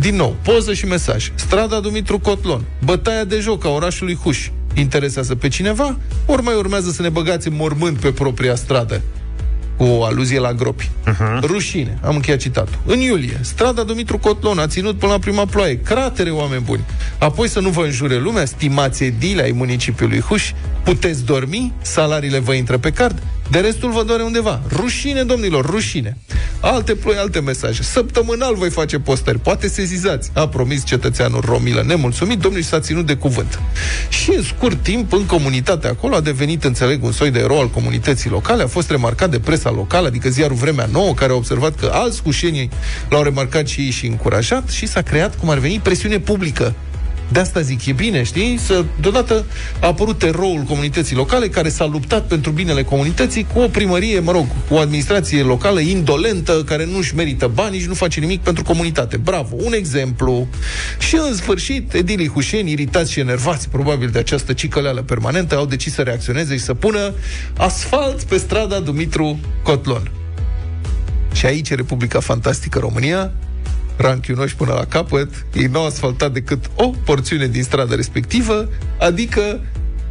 [0.00, 1.32] din nou, poză și mesaj.
[1.34, 2.64] Strada Dumitru Cotlon.
[2.84, 4.48] Bătaia de joc a orașului Huș.
[4.74, 5.96] Interesează pe cineva?
[6.26, 9.00] Ori mai urmează să ne băgați în mormânt pe propria stradă?
[9.76, 10.90] Cu o aluzie la gropi.
[11.06, 11.40] Uh-huh.
[11.40, 11.98] Rușine.
[12.02, 12.78] Am încheiat citatul.
[12.86, 15.80] În iulie, strada Dumitru Cotlon a ținut până la prima ploaie.
[15.80, 16.84] Cratere, oameni buni.
[17.18, 22.52] Apoi să nu vă înjure lumea, stimați edile ai municipiului Huș, puteți dormi, salariile vă
[22.52, 24.60] intră pe card, de restul vă doare undeva.
[24.72, 26.16] Rușine, domnilor, rușine.
[26.60, 27.82] Alte ploi, alte mesaje.
[27.82, 29.38] Săptămânal voi face postări.
[29.38, 30.30] Poate sezizați.
[30.34, 33.60] A promis cetățeanul Romilă nemulțumit, domnul și s-a ținut de cuvânt.
[34.08, 37.68] Și în scurt timp, în comunitatea acolo, a devenit, înțeleg, un soi de erou al
[37.68, 41.74] comunității locale, a fost remarcat de presa locală, adică ziarul Vremea Nouă, care a observat
[41.74, 42.70] că alți cușenii
[43.08, 46.74] l-au remarcat și ei și încurajat și s-a creat, cum ar veni, presiune publică
[47.32, 48.58] de asta zic, e bine, știi?
[48.58, 49.44] Să, deodată
[49.80, 54.32] a apărut eroul comunității locale care s-a luptat pentru binele comunității cu o primărie, mă
[54.32, 58.62] rog, cu o administrație locală indolentă, care nu-și merită bani și nu face nimic pentru
[58.62, 59.16] comunitate.
[59.16, 60.48] Bravo, un exemplu.
[60.98, 65.94] Și în sfârșit, edilii hușeni, iritați și enervați probabil de această cicăleală permanentă, au decis
[65.94, 67.14] să reacționeze și să pună
[67.56, 70.10] asfalt pe strada Dumitru Cotlon.
[71.32, 73.32] Și aici e Republica Fantastică România,
[74.00, 79.60] ranchiunoși până la capăt, ei n-au asfaltat decât o porțiune din strada respectivă, adică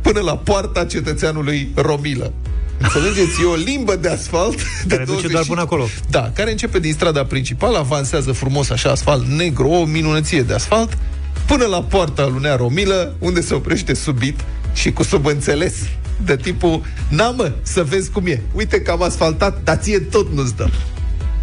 [0.02, 2.34] până la poarta cetățeanului Romilă.
[2.78, 3.42] Înțelegeți?
[3.42, 5.88] E o limbă de asfalt de Care duce doar până acolo.
[6.10, 10.98] Da, care începe din strada principală, avansează frumos așa asfalt negru, o minunăție de asfalt,
[11.48, 14.40] până la poarta lunea Romilă, unde se oprește subit
[14.74, 15.74] și cu subînțeles
[16.26, 18.42] de tipul, na mă, să vezi cum e.
[18.54, 20.72] Uite că am asfaltat, dar ție tot nu-ți dăm.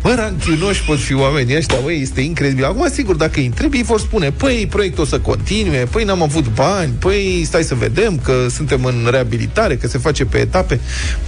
[0.07, 2.64] Mă, ranchiunoși pot fi oamenii ăștia, băi, este incredibil.
[2.64, 6.23] Acum, sigur, dacă îi întrebi, ei vor spune, păi, proiectul o să continue, păi, n-am
[6.23, 10.81] avut bani, păi, stai să vedem că suntem în reabilitare, că se face pe etape.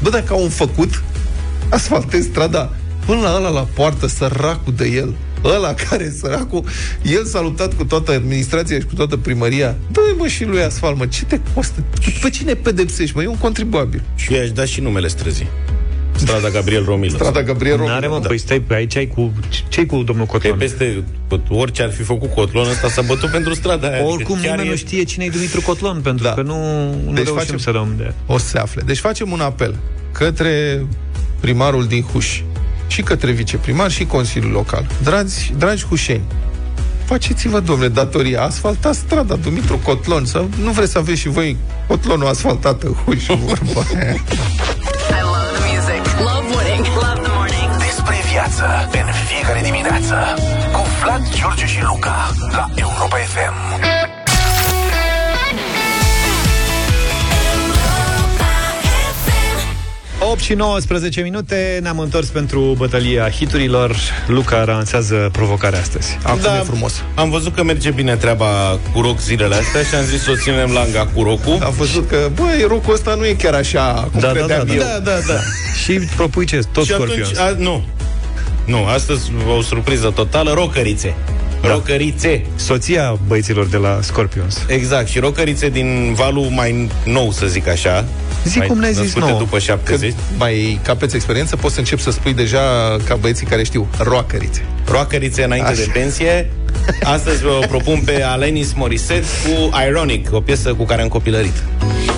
[0.02, 1.02] Bă, dacă au făcut,
[1.68, 2.72] asfaltez strada
[3.06, 5.14] până la ăla la poartă, săracul de el,
[5.44, 6.64] ăla care săracul,
[7.02, 9.76] el s-a luptat cu toată administrația și cu toată primăria.
[9.92, 11.84] dă mă și lui asfalt, mă, ce te costă?
[12.22, 13.22] Pe cine pedepsești, mă?
[13.22, 14.02] E un contribuabil.
[14.14, 15.48] Și eu aș da și numele străzii.
[16.18, 17.16] Strada Gabriel Romilă.
[17.18, 18.26] Strada Gabriel Romilă, N-are, mă, da.
[18.28, 19.32] păi stai, pe aici ai cu...
[19.68, 20.58] ce cu domnul Că e Cotlon?
[20.58, 21.04] peste
[21.48, 24.04] orice ar fi făcut Cotlon ăsta s-a bătut pentru strada aia.
[24.04, 26.32] Oricum Adică chiar nimeni e- nu știe cine e Dumitru Cotlon, pentru Da.
[26.34, 28.12] că nu, nu Deci reușim facem- să dăm de...
[28.26, 28.82] o să se afle.
[28.86, 29.76] Deci facem un apel
[30.12, 30.86] către
[31.40, 32.42] primarul din Huș
[32.86, 34.86] și către viceprimar și Consiliul Local.
[35.02, 36.22] Dragi, dragi hușeni,
[37.04, 42.26] faceți-vă, domnule, datoria, asfaltați strada Dumitru Cotlon, să nu vreți să aveți și voi Cotlonul
[42.26, 43.82] asfaltat în Huș, vorba
[48.58, 50.14] Despre viață în fiecare dimineață
[50.72, 53.86] cu Vlad, George și Luca la Europa FM.
[60.20, 63.96] 8 și 19 minute, ne-am întors pentru bătălia hiturilor.
[64.26, 66.18] Luca ransează provocarea astăzi.
[66.22, 66.56] Acum Da.
[66.56, 67.02] e frumos.
[67.14, 70.36] Am văzut că merge bine treaba cu rock zilele astea și am zis să o
[70.36, 71.58] ținem langa cu rocul.
[71.64, 74.72] Am văzut că, băi, rocul ăsta nu e chiar așa cum Da, da, credeam da,
[74.72, 74.78] eu.
[74.80, 75.38] Da, da, da.
[75.82, 76.60] Și propui ce?
[76.72, 77.38] Tot și Scorpions.
[77.38, 77.84] atunci, a, nu.
[78.68, 81.14] Nu, astăzi o surpriză totală, rocărițe.
[81.60, 81.68] Da.
[81.68, 82.44] Rocărițe.
[82.56, 84.64] Soția băieților de la Scorpions.
[84.66, 88.04] Exact, și rocărițe din valul mai nou, să zic așa.
[88.44, 89.38] Zi mai cum ne-ai zis născute nouă.
[89.38, 90.00] după 70.
[90.10, 94.64] Când mai capeți experiență, poți să începi să spui deja ca băieții care știu, roacărițe.
[94.84, 95.80] Roacărițe înainte Așa.
[95.80, 96.50] de pensie.
[97.02, 101.54] Astăzi vă propun pe Alanis Morissette cu Ironic, o piesă cu care am copilărit.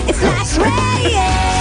[0.09, 1.60] It's like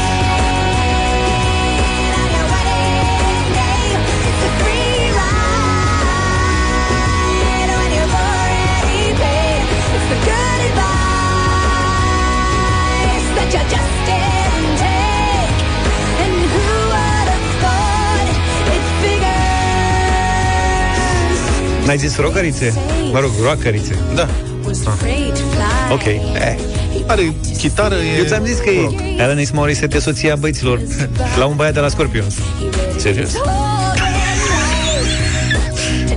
[21.90, 22.74] N-ai zis rocărițe?
[23.12, 23.96] Mă rog, roacărițe.
[24.16, 24.28] Da.
[24.66, 25.94] Was afraid to fly.
[25.94, 26.04] Ok.
[26.04, 26.56] Eh.
[27.08, 28.18] Are chitară, e...
[28.18, 30.82] Eu ți-am zis că e Alanis Morissette e soția băieților
[31.38, 32.36] la un băiat de la Scorpions.
[32.98, 33.32] Serios?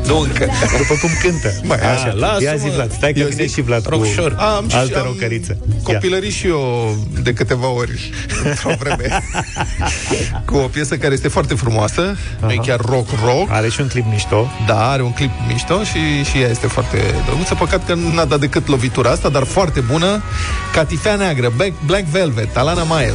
[0.06, 0.46] Nu, că,
[0.78, 1.52] după cum cântă.
[1.62, 2.42] Mai, Așa, lasă-mă.
[2.42, 4.34] Ia zi, Vlad, stai că Eu vine zic și Vlad rock cu shore.
[4.38, 5.56] Am și- altă am rocăriță.
[5.70, 5.76] Ia.
[5.82, 8.10] Copilărit și eu de câteva ori
[8.44, 9.22] într-o vreme
[10.44, 14.04] cu o piesă care este foarte frumoasă, nu e chiar rock-rock, Are și un clip
[14.10, 14.50] mișto.
[14.66, 17.54] da, are un clip mișto și, și ea este foarte drăguță.
[17.54, 20.22] Păcat că n-a dat decât lovitura asta, dar foarte bună.
[20.72, 23.14] Catifea neagră, Black, Black Velvet, Alana Miles.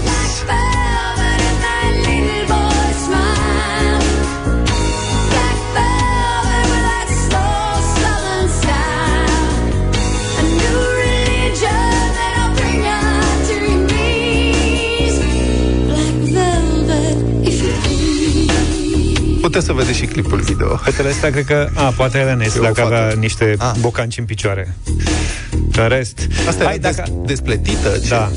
[19.58, 20.78] Puteți să vedeți și clipul video.
[20.78, 21.70] Fetele astea cred că...
[21.74, 22.96] A, poate Alanis, E o dacă fată.
[22.96, 23.72] avea niște Ah.
[23.80, 24.76] bocanci în picioare.
[25.76, 26.28] În rest...
[26.48, 27.04] Asta Hai, e dacă...
[27.08, 27.98] des, despletită.
[28.04, 28.08] Ce?
[28.10, 28.32] Da.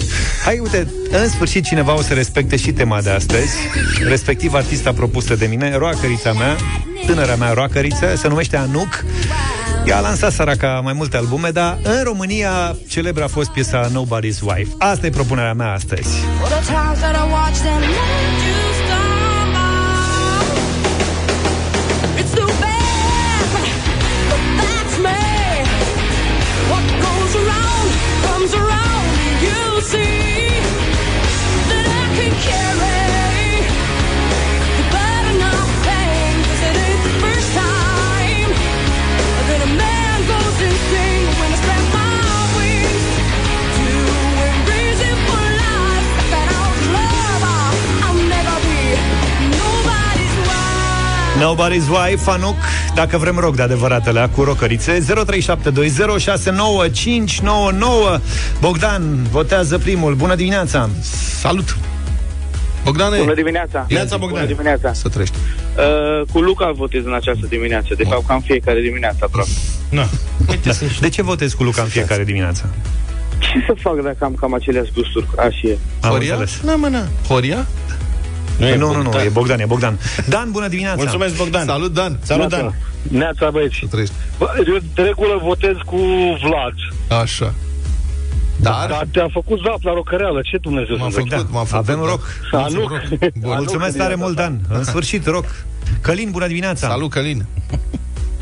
[0.45, 3.51] Hai, uite, în sfârșit cineva o să respecte și tema de astăzi,
[4.09, 6.57] respectiv artista propusă de mine, roacărița mea,
[7.07, 9.05] tânăra mea roacăriță, se numește Anuc.
[9.87, 14.41] Ea a lansat săraca mai multe albume, dar în România celebră a fost piesa Nobody's
[14.43, 14.69] Wife.
[14.79, 16.09] Asta e propunerea mea astăzi.
[16.39, 17.81] For the times that I watched them
[51.51, 52.57] Nobody's Wife, Anuc,
[52.95, 55.05] dacă vrem rock de adevăratele, cu rocărițe 0372069599
[58.61, 60.89] Bogdan votează primul, bună dimineața
[61.41, 61.77] Salut!
[62.85, 63.87] Bogdane, Bună dimineața!
[63.89, 64.47] Neața, Bună Bogdan.
[64.47, 64.93] dimineața!
[64.93, 65.37] să trăiești.
[65.37, 69.51] Uh, cu Luca votez în această dimineață, de fapt cam fiecare dimineață aproape.
[69.89, 70.07] Na.
[70.65, 70.73] da.
[71.01, 72.75] De ce votezi cu Luca în fiecare dimineață?
[73.39, 75.79] Ce să fac dacă am cam aceleași gusturi ca și el?
[76.01, 76.35] Am Horia?
[76.35, 76.61] înțeles.
[76.65, 77.09] Na, mă, na.
[77.29, 77.67] Horia?
[78.61, 81.67] Nu, nu, nu, nu, e Bogdan, e Bogdan Dan, bună dimineața Mulțumesc, Bogdan.
[81.67, 82.19] Salut, Dan!
[82.23, 82.75] Salut, Dan.
[83.03, 83.77] Neața, băieți.
[83.81, 84.15] Să trăiești.
[84.39, 85.97] Bă, eu de regulă votez cu
[86.43, 86.75] Vlad.
[87.21, 87.55] Așa.
[88.57, 90.41] Dar, Dar te-a făcut zap la rocăreală.
[90.43, 91.89] Ce Dumnezeu m-am să făcut, Da, m-am făcut.
[91.89, 92.09] avem da.
[92.09, 92.23] rock.
[92.53, 93.03] Anuc.
[93.41, 93.55] Bun.
[93.57, 95.45] Mulțumesc tare mult, Dan În sfârșit, rock
[96.01, 97.47] Călin, bună dimineața Salut, Călin.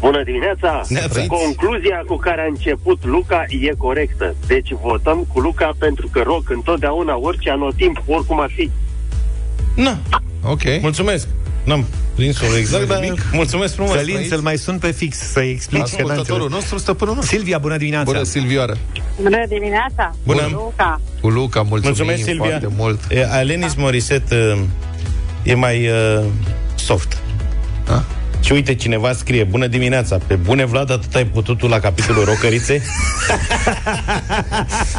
[0.01, 0.83] Bună dimineața!
[0.89, 1.27] Neața.
[1.27, 4.35] Concluzia cu care a început Luca e corectă.
[4.47, 8.71] Deci votăm cu Luca pentru că rock întotdeauna, orice anotimp, oricum ar fi.
[9.83, 9.99] Na,
[10.43, 10.63] Ok.
[10.81, 11.27] mulțumesc.
[11.65, 13.01] N-am prins-o exact, dar
[13.33, 13.95] mulțumesc frumos.
[13.95, 16.53] Călin, să-l mai sun pe fix Să-i explici că n-a Ascultătorul înțeles.
[16.53, 17.35] nostru, stăpânul nostru.
[17.37, 18.77] Silvia, bună dimineața Bună, Silvioară.
[19.23, 20.15] Bună dimineața!
[20.25, 20.49] Bună.
[20.53, 21.01] Luca!
[21.21, 22.45] Cu Luca, mulțumim Mulțumesc, Silvia.
[22.49, 23.01] foarte mult.
[23.11, 24.61] E, Alanis Morissette uh,
[25.43, 26.25] e mai uh,
[26.75, 27.17] soft.
[27.87, 28.05] Da?
[28.41, 32.25] Și uite, cineva scrie, bună dimineața, pe bune Vlad, atât ai putut tu la capitolul
[32.25, 32.83] rocărițe?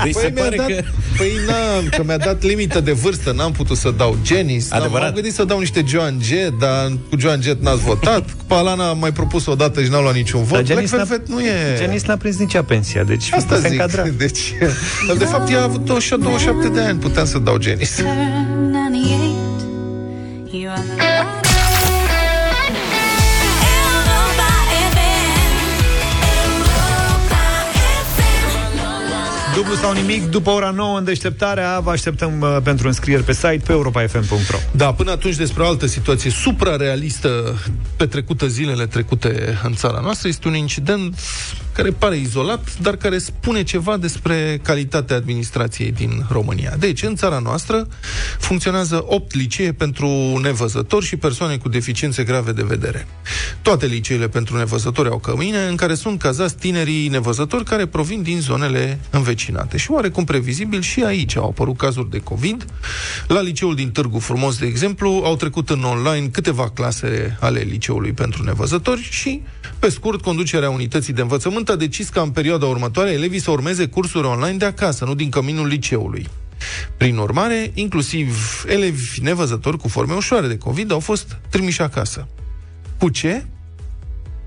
[0.04, 0.84] deci se mi-a pare dat, că...
[1.18, 5.06] Păi n-am, că mi-a dat limită de vârstă N-am putut să dau Janis n-am, Adevărat.
[5.06, 8.90] M-am gândit să dau niște Joan Jett Dar cu Joan Jett n-ați votat Cu Alana
[8.90, 11.28] am mai propus o dată și n-au luat niciun vot Dar Black Janis n-a- Velvet
[11.30, 11.78] nu e...
[11.80, 14.04] Janis n-a prins nici a pensia Deci Asta se zic încadra.
[14.18, 14.54] Deci,
[15.08, 18.08] dar de fapt ea a avut 27 27 de ani Puteam să dau Janis Turn
[18.72, 19.48] 98.
[20.52, 21.09] You are
[29.60, 33.62] Dublu sau nimic, după ora 9 în deșteptarea Vă așteptăm uh, pentru înscrieri pe site
[33.66, 37.60] Pe europafm.ro Da, până atunci despre o altă situație suprarealistă
[37.96, 40.28] petrecută zilele trecute în țara noastră.
[40.28, 41.20] Este un incident
[41.80, 46.76] care pare izolat, dar care spune ceva despre calitatea administrației din România.
[46.80, 47.88] Deci, în țara noastră
[48.40, 50.08] funcționează 8 licee pentru
[50.42, 53.08] nevăzători și persoane cu deficiențe grave de vedere.
[53.62, 58.40] Toate liceele pentru nevăzători au cămine în care sunt cazați tinerii nevăzători care provin din
[58.42, 59.78] zonele învecinate.
[59.78, 62.66] Și oarecum previzibil și aici au apărut cazuri de COVID.
[63.28, 68.12] La liceul din Târgu Frumos, de exemplu, au trecut în online câteva clase ale liceului
[68.12, 69.42] pentru nevăzători și,
[69.80, 73.88] pe scurt, conducerea unității de învățământ a decis ca în perioada următoare elevii să urmeze
[73.88, 76.28] cursuri online de acasă, nu din căminul liceului.
[76.98, 82.28] Prin urmare, inclusiv elevi nevăzători cu forme ușoare de COVID au fost trimiși acasă.
[82.98, 83.46] Cu ce?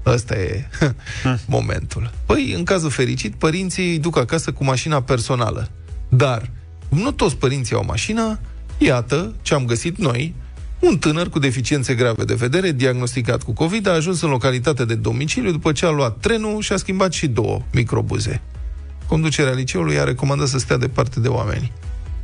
[0.07, 0.69] Ăsta e
[1.47, 2.11] momentul.
[2.27, 5.71] Păi, în cazul fericit, părinții îi duc acasă cu mașina personală.
[6.09, 6.51] Dar,
[6.89, 8.39] cum nu toți părinții au mașină,
[8.79, 10.35] iată ce am găsit noi,
[10.83, 14.95] un tânăr cu deficiențe grave de vedere, diagnosticat cu COVID, a ajuns în localitate de
[14.95, 18.41] domiciliu după ce a luat trenul și a schimbat și două microbuze.
[19.07, 21.73] Conducerea liceului a recomandat să stea departe de oameni,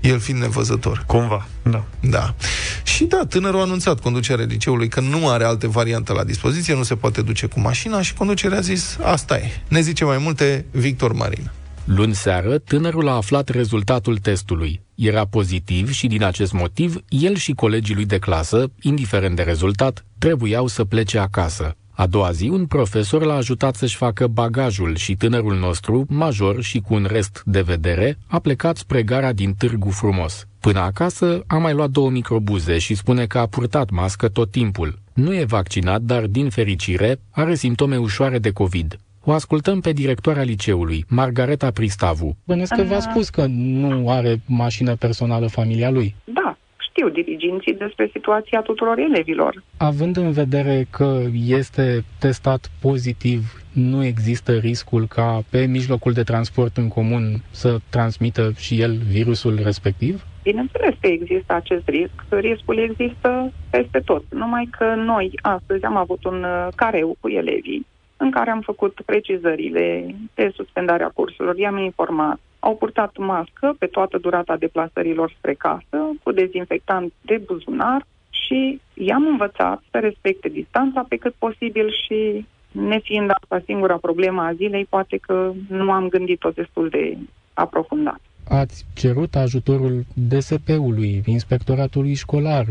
[0.01, 1.05] el fiind nevăzător.
[1.07, 1.85] Cumva, da.
[2.01, 2.35] Da.
[2.83, 6.83] Și da, tânărul a anunțat conducerea liceului că nu are alte variante la dispoziție, nu
[6.83, 9.51] se poate duce cu mașina și conducerea a zis, asta e.
[9.69, 11.51] Ne zice mai multe Victor Marin.
[11.97, 14.81] Luni seară, tânărul a aflat rezultatul testului.
[14.95, 20.05] Era pozitiv și din acest motiv, el și colegii lui de clasă, indiferent de rezultat,
[20.19, 21.77] trebuiau să plece acasă.
[21.91, 26.81] A doua zi, un profesor l-a ajutat să-și facă bagajul și tânărul nostru, major și
[26.81, 30.47] cu un rest de vedere, a plecat spre gara din Târgu Frumos.
[30.61, 34.99] Până acasă a mai luat două microbuze și spune că a purtat mască tot timpul.
[35.13, 38.99] Nu e vaccinat, dar din fericire are simptome ușoare de COVID.
[39.31, 42.37] O ascultăm pe directoarea liceului, Margareta Pristavu.
[42.47, 46.15] Bănesc că v-a spus că nu are mașină personală familia lui.
[46.25, 49.63] Da, știu diriginții despre situația tuturor elevilor.
[49.77, 53.41] Având în vedere că este testat pozitiv,
[53.73, 59.59] nu există riscul ca pe mijlocul de transport în comun să transmită și el virusul
[59.63, 60.27] respectiv?
[60.43, 62.15] Bineînțeles că există acest risc.
[62.29, 64.25] Riscul există peste tot.
[64.31, 67.87] Numai că noi astăzi am avut un uh, careu cu elevii
[68.19, 72.39] în care am făcut precizările de suspendarea cursurilor, i-am informat.
[72.59, 79.27] Au purtat mască pe toată durata deplasărilor spre casă, cu dezinfectant de buzunar și i-am
[79.27, 85.17] învățat să respecte distanța pe cât posibil și nefiind asta singura problemă a zilei, poate
[85.17, 87.17] că nu am gândit-o destul de
[87.55, 88.21] aprofundat.
[88.49, 92.65] Ați cerut ajutorul DSP-ului, inspectoratului școlar.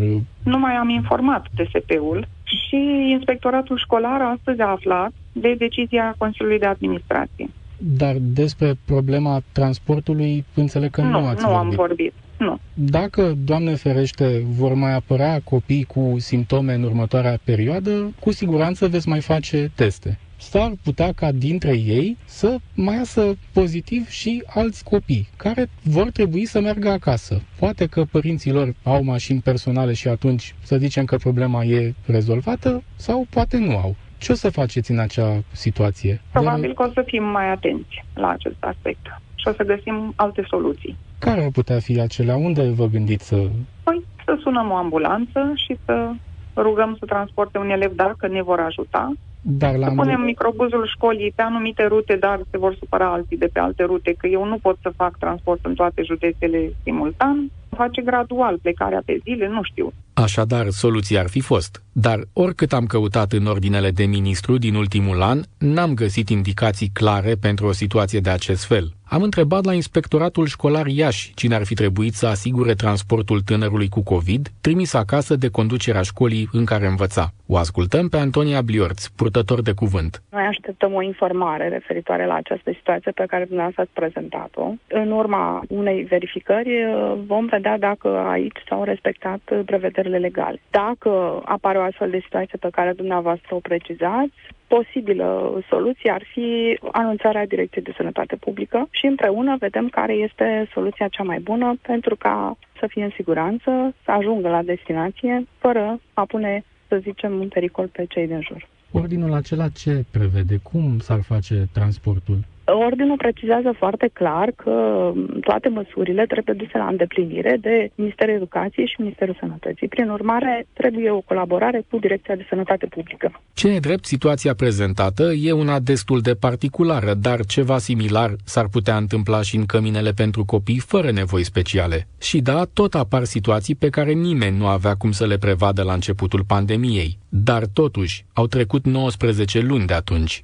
[0.43, 6.65] Nu mai am informat DSP-ul și inspectoratul școlar astăzi a aflat de decizia Consiliului de
[6.65, 7.49] Administrație.
[7.77, 11.77] Dar despre problema transportului, înțeleg că nu, nu, ați nu am vorbit.
[11.77, 12.13] vorbit.
[12.37, 12.59] Nu.
[12.73, 19.07] Dacă, Doamne ferește, vor mai apărea copii cu simptome în următoarea perioadă, cu siguranță veți
[19.07, 20.19] mai face teste.
[20.39, 26.45] S-ar putea ca dintre ei să mai iasă pozitiv și alți copii care vor trebui
[26.45, 27.41] să meargă acasă.
[27.59, 32.83] Poate că părinții lor au mașini personale și atunci să zicem că problema e rezolvată
[32.95, 33.95] sau poate nu au.
[34.17, 36.21] Ce o să faceți în acea situație?
[36.31, 40.45] Probabil că o să fim mai atenți la acest aspect și o să găsim alte
[40.47, 40.97] soluții.
[41.19, 42.35] Care ar putea fi acelea?
[42.35, 43.35] Unde vă gândiți să...
[43.83, 46.11] Păi să sunăm o ambulanță și să
[46.55, 49.13] rugăm să transporte un elev dacă ne vor ajuta.
[49.41, 53.49] Dar la Să punem microbuzul școlii pe anumite rute, dar se vor supăra alții de
[53.53, 57.51] pe alte rute, că eu nu pot să fac transport în toate județele simultan.
[57.69, 59.93] Face gradual plecarea pe zile, nu știu.
[60.19, 61.81] Așadar, soluția ar fi fost.
[61.91, 67.35] Dar oricât am căutat în ordinele de ministru din ultimul an, n-am găsit indicații clare
[67.35, 68.96] pentru o situație de acest fel.
[69.09, 74.03] Am întrebat la inspectoratul școlar Iași cine ar fi trebuit să asigure transportul tânărului cu
[74.03, 77.25] COVID, trimis acasă de conducerea școlii în care învăța.
[77.47, 80.21] O ascultăm pe Antonia Bliorț, purtător de cuvânt.
[80.29, 84.71] Noi așteptăm o informare referitoare la această situație pe care dumneavoastră ați prezentat-o.
[84.87, 90.59] În urma unei verificări uh, vom vedea dacă aici s-au respectat uh, prevederile legale.
[90.69, 94.33] Dacă apare o astfel de situație pe care dumneavoastră o precizați,
[94.67, 101.07] posibilă soluție ar fi anunțarea Direcției de Sănătate Publică și împreună vedem care este soluția
[101.07, 103.71] cea mai bună pentru ca să fie în siguranță,
[104.03, 108.67] să ajungă la destinație, fără a pune, să zicem, un pericol pe cei din jur.
[108.91, 110.57] Ordinul acela ce prevede?
[110.63, 112.39] Cum s-ar face transportul?
[112.73, 119.01] Ordinul precizează foarte clar că toate măsurile trebuie duse la îndeplinire de Ministerul Educației și
[119.01, 119.87] Ministerul Sănătății.
[119.87, 123.41] Prin urmare, trebuie o colaborare cu Direcția de Sănătate Publică.
[123.53, 128.95] Ce e drept, situația prezentată e una destul de particulară, dar ceva similar s-ar putea
[128.95, 132.07] întâmpla și în căminele pentru copii fără nevoi speciale.
[132.21, 135.93] Și da, tot apar situații pe care nimeni nu avea cum să le prevadă la
[135.93, 137.17] începutul pandemiei.
[137.29, 140.43] Dar totuși, au trecut 19 luni de atunci.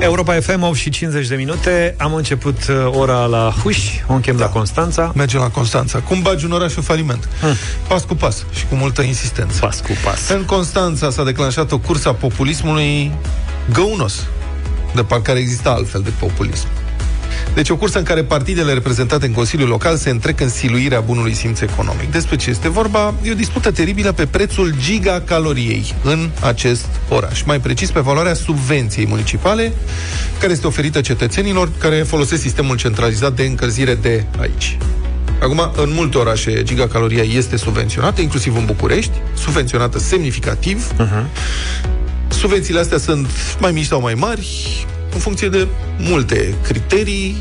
[0.00, 4.36] Europa FM 8 și 50 de minute Am început uh, ora la Huș O închem
[4.36, 4.44] da.
[4.44, 5.98] la Constanța Mergem la Constanța.
[5.98, 7.28] Cum bagi un oraș în faliment?
[7.40, 7.54] Hmm.
[7.88, 9.58] Pas cu pas și cu multă insistență.
[9.60, 10.28] Pas cu pas.
[10.28, 13.12] În Constanța s-a declanșat o cursă a populismului
[13.72, 14.26] găunos,
[14.94, 16.66] de parcă care exista altfel de populism.
[17.54, 21.34] Deci o cursă în care partidele reprezentate în Consiliul Local se întrec în siluirea bunului
[21.34, 22.10] simț economic.
[22.10, 23.14] Despre ce este vorba?
[23.22, 27.42] E o dispută teribilă pe prețul gigacaloriei în acest oraș.
[27.42, 29.72] Mai precis pe valoarea subvenției municipale
[30.40, 34.78] care este oferită cetățenilor care folosesc sistemul centralizat de încălzire de aici.
[35.42, 40.92] Acum, în multe orașe, gigacaloria este subvenționată, inclusiv în București, subvenționată semnificativ.
[40.92, 41.24] Uh-huh.
[42.28, 43.26] Subvențiile astea sunt
[43.60, 44.46] mai mici sau mai mari,
[45.12, 45.66] în funcție de
[45.98, 47.36] multe criterii.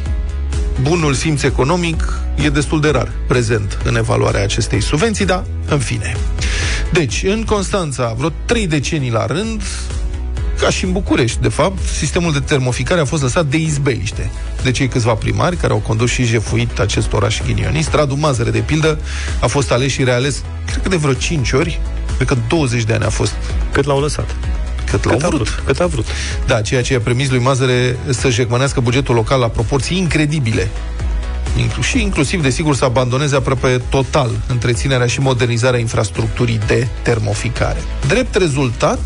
[0.82, 6.15] Bunul simț economic e destul de rar prezent în evaluarea acestei subvenții, dar în fine.
[6.91, 9.61] Deci, în Constanța, vreo trei decenii la rând,
[10.59, 14.32] ca și în București, de fapt, sistemul de termoficare a fost lăsat de izbeliște
[14.63, 17.93] de cei câțiva primari care au condus și jefuit acest oraș ghinionist.
[17.93, 18.99] Radu Mazăre, de pildă,
[19.41, 21.80] a fost ales și reales, cred că de vreo 5 ori,
[22.15, 23.34] cred că 20 de ani a fost.
[23.72, 24.36] Cât l-au lăsat?
[24.90, 25.48] Cât l-au Cât a vrut.
[25.48, 26.06] vrut, cât a vrut.
[26.46, 30.70] Da, ceea ce a permis lui Mazăre să jecmănească bugetul local la proporții incredibile.
[31.58, 37.80] Inclu- și inclusiv, desigur, să abandoneze aproape total întreținerea și modernizarea infrastructurii de termoficare.
[38.08, 39.00] Drept rezultat,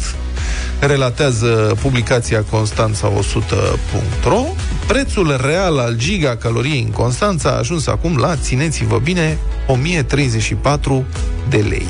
[0.79, 4.41] relatează publicația Constanța100.ro,
[4.87, 11.05] prețul real al gigacaloriei în Constanța a ajuns acum la, țineți-vă bine, 1034
[11.49, 11.87] de lei.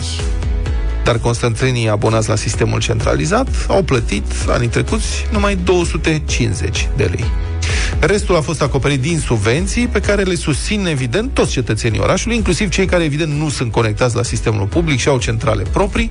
[1.03, 7.25] Dar constanțenii abonați la sistemul centralizat au plătit anii trecuți numai 250 de lei.
[7.99, 12.69] Restul a fost acoperit din subvenții pe care le susțin, evident, toți cetățenii orașului, inclusiv
[12.69, 16.09] cei care, evident, nu sunt conectați la sistemul public și au centrale proprii.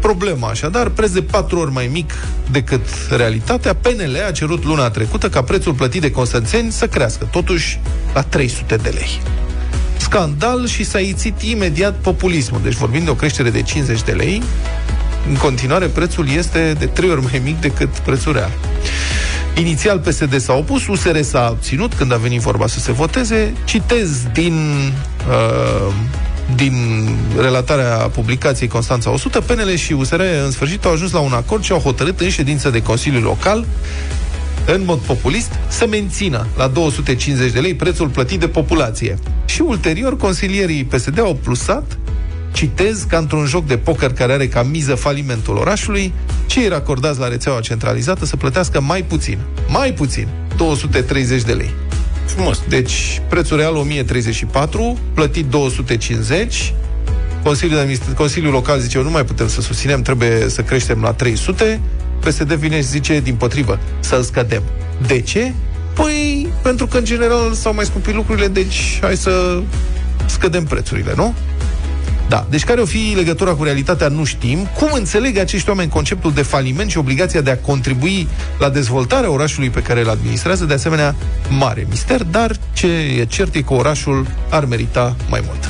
[0.00, 2.12] Problema, așadar, preț de patru ori mai mic
[2.50, 7.80] decât realitatea, PNL a cerut luna trecută ca prețul plătit de constanțeni să crească, totuși,
[8.14, 9.20] la 300 de lei
[10.12, 12.60] scandal și s-a ițit imediat populismul.
[12.62, 14.42] Deci vorbim de o creștere de 50 de lei,
[15.28, 18.50] în continuare prețul este de trei ori mai mic decât prețul real.
[19.58, 23.54] Inițial PSD s-a opus, USR s-a abținut când a venit vorba să se voteze.
[23.64, 24.54] Citez din
[25.28, 25.92] uh,
[26.56, 26.74] din
[27.38, 31.72] relatarea publicației Constanța 100, PNL și USR în sfârșit au ajuns la un acord și
[31.72, 33.66] au hotărât în ședință de Consiliu Local
[34.66, 39.18] în mod populist, să mențină la 250 de lei prețul plătit de populație.
[39.44, 41.98] Și ulterior, consilierii PSD au plusat,
[42.52, 46.12] citez, ca într-un joc de poker care are ca miză falimentul orașului,
[46.46, 49.38] cei racordați la rețeaua centralizată să plătească mai puțin,
[49.68, 51.70] mai puțin, 230 de lei.
[52.24, 52.62] Frumos.
[52.68, 56.74] Deci, prețul real 1034, plătit 250,
[57.42, 61.00] Consiliul, de Administra- Consiliul Local zice, "Eu nu mai putem să susținem, trebuie să creștem
[61.02, 61.80] la 300,
[62.24, 64.62] PSD vine și zice, din potrivă, să-l scădem.
[65.06, 65.52] De ce?
[65.94, 69.62] Păi, pentru că, în general, s-au mai scumpit lucrurile, deci hai să
[70.26, 71.34] scădem prețurile, nu?
[72.28, 74.68] Da, deci care o fi legătura cu realitatea nu știm.
[74.78, 79.70] Cum înțeleg acești oameni conceptul de faliment și obligația de a contribui la dezvoltarea orașului
[79.70, 81.14] pe care îl administrează, de asemenea,
[81.48, 82.86] mare mister, dar ce
[83.18, 85.68] e cert e că orașul ar merita mai mult.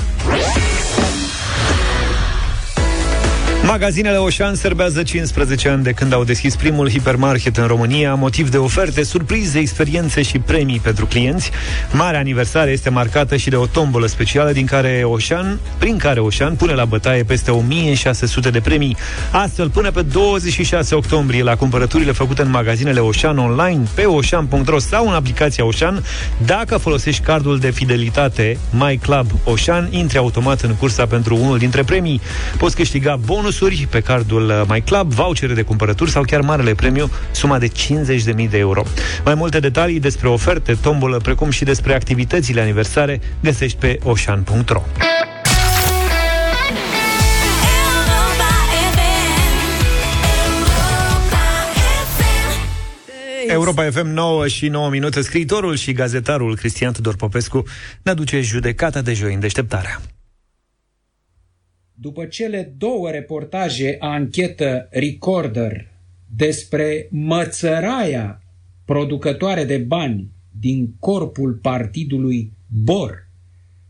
[3.67, 8.57] Magazinele Oșan serbează 15 ani de când au deschis primul hipermarket în România, motiv de
[8.57, 11.51] oferte, surprize, experiențe și premii pentru clienți.
[11.93, 16.55] Marea aniversare este marcată și de o tombolă specială din care Oșan, prin care Oșan
[16.55, 18.97] pune la bătaie peste 1600 de premii.
[19.31, 25.09] Astfel, până pe 26 octombrie, la cumpărăturile făcute în magazinele Oșan online, pe oșan.ro sau
[25.09, 26.05] în aplicația Oșan,
[26.47, 31.83] dacă folosești cardul de fidelitate My Club Oșan, intri automat în cursa pentru unul dintre
[31.83, 32.21] premii.
[32.59, 33.19] Poți câștiga
[33.59, 37.69] bonusuri pe cardul uh, My Club, vouchere de cumpărături sau chiar marele premiu, suma de
[37.69, 38.83] 50.000 de euro.
[39.25, 44.83] Mai multe detalii despre oferte, tombolă, precum și despre activitățile aniversare, găsești pe oșan.ro.
[53.47, 55.21] Europa FM 9 și 9 minute.
[55.21, 57.63] Scriitorul și gazetarul Cristian Tudor Popescu
[58.03, 60.01] ne aduce judecata de joi în deșteptarea.
[62.03, 65.91] După cele două reportaje anchetă Recorder
[66.37, 68.43] despre mățăraia
[68.85, 73.29] producătoare de bani din corpul partidului Bor,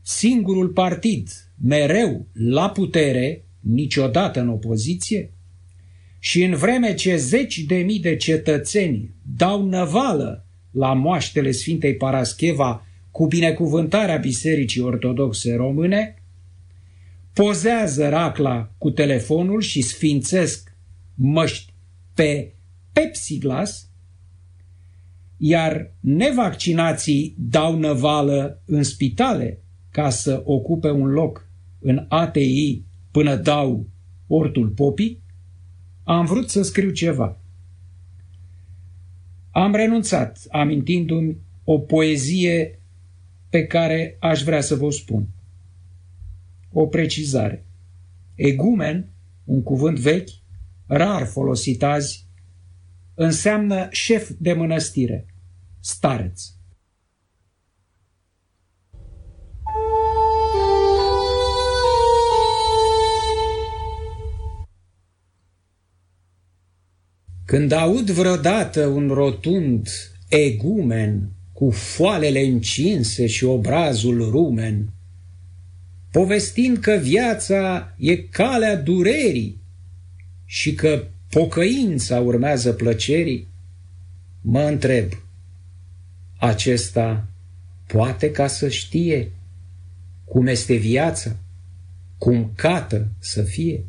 [0.03, 1.29] singurul partid
[1.65, 5.33] mereu la putere, niciodată în opoziție,
[6.19, 12.87] și în vreme ce zeci de mii de cetățeni dau năvală la moaștele Sfintei Parascheva
[13.11, 16.22] cu binecuvântarea Bisericii Ortodoxe Române,
[17.33, 20.77] pozează racla cu telefonul și sfințesc
[21.15, 21.73] măști
[22.15, 22.55] pe
[22.93, 23.91] Pepsiglas,
[25.37, 33.89] iar nevaccinații dau năvală în spitale ca să ocupe un loc în ATI până dau
[34.27, 35.23] ortul popii,
[36.05, 37.41] am vrut să scriu ceva.
[39.51, 42.81] Am renunțat, amintindu-mi o poezie
[43.49, 45.29] pe care aș vrea să vă spun.
[46.73, 47.67] O precizare.
[48.35, 49.09] Egumen,
[49.45, 50.31] un cuvânt vechi,
[50.87, 52.27] rar folosit azi,
[53.15, 55.27] înseamnă șef de mănăstire,
[55.81, 56.43] stareț.
[67.45, 69.89] Când aud vreodată un rotund
[70.29, 74.93] egumen cu foalele încinse și obrazul rumen,
[76.13, 79.61] povestind că viața e calea durerii
[80.45, 83.49] și că pocăința urmează plăcerii,
[84.41, 85.13] mă întreb,
[86.39, 87.29] acesta
[87.87, 89.31] poate ca să știe
[90.25, 91.37] cum este viața,
[92.19, 93.85] cum cată să fie?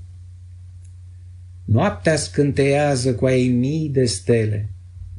[1.66, 4.70] Noaptea scânteiază cu ai mii de stele,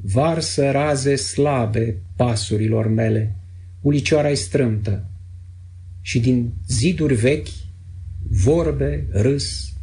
[0.01, 3.35] varsă raze slabe pasurilor mele,
[3.81, 5.09] ulicioara strâmtă
[6.07, 7.47] și din ziduri vechi
[8.29, 9.73] vorbe, râs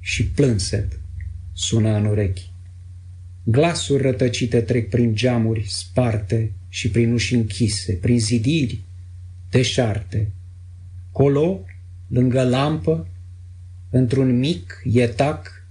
[0.00, 1.00] și plânset
[1.52, 2.50] sună în urechi.
[3.44, 8.80] Glasuri rătăcite trec prin geamuri sparte și prin uși închise, prin zidiri
[9.50, 10.30] deșarte.
[11.10, 11.64] Colo,
[12.08, 13.08] lângă lampă,
[13.90, 15.66] într-un mic ietac,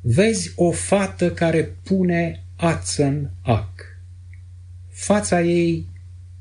[0.00, 3.84] vezi o fată care pune ață în ac.
[4.88, 5.86] Fața ei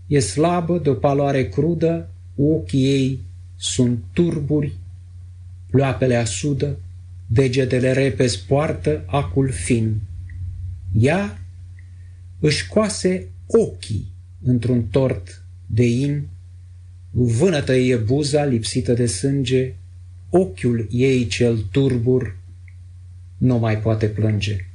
[0.07, 3.19] e slabă, de o paloare crudă, ochii ei
[3.55, 4.75] sunt turburi,
[5.69, 6.77] ploapele asudă,
[7.27, 10.01] degetele repezi poartă acul fin.
[10.93, 11.39] Ea
[12.39, 14.11] își coase ochii
[14.41, 16.27] într-un tort de in,
[17.11, 19.73] vânătă e buza lipsită de sânge,
[20.29, 22.37] ochiul ei cel turbur
[23.37, 24.65] nu mai poate plânge.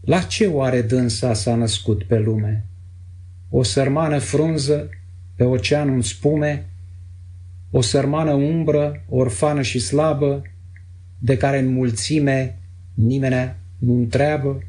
[0.00, 2.66] La ce oare dânsa s-a născut pe lume?
[3.50, 4.88] O sărmană frunză
[5.36, 6.68] pe ocean în spume,
[7.70, 10.42] o sărmană umbră, orfană și slabă,
[11.18, 12.58] de care în mulțime
[12.94, 14.62] nimeni nu întreabă?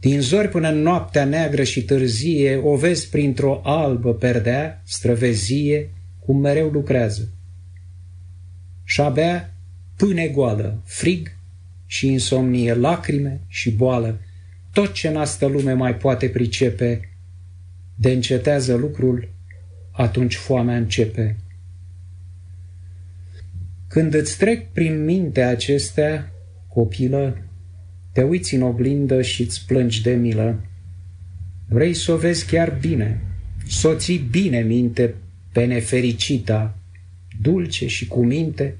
[0.00, 6.38] Din zori până în noaptea neagră și târzie, o vezi printr-o albă perdea, străvezie, cum
[6.40, 7.28] mereu lucrează.
[8.84, 9.54] Și abia
[9.96, 11.36] pâine goală, frig
[11.86, 14.20] și insomnie, lacrime și boală,
[14.72, 17.00] tot ce în asta lume mai poate pricepe,
[17.94, 19.28] de încetează lucrul,
[19.98, 21.36] atunci foamea începe.
[23.88, 26.32] Când îți trec prin minte acestea,
[26.68, 27.38] copilă,
[28.12, 30.60] te uiți în oglindă și îți plângi de milă.
[31.68, 33.20] Vrei să o vezi chiar bine,
[33.66, 35.14] să o ții bine minte
[35.52, 36.78] pe nefericita,
[37.40, 38.76] dulce și cu minte,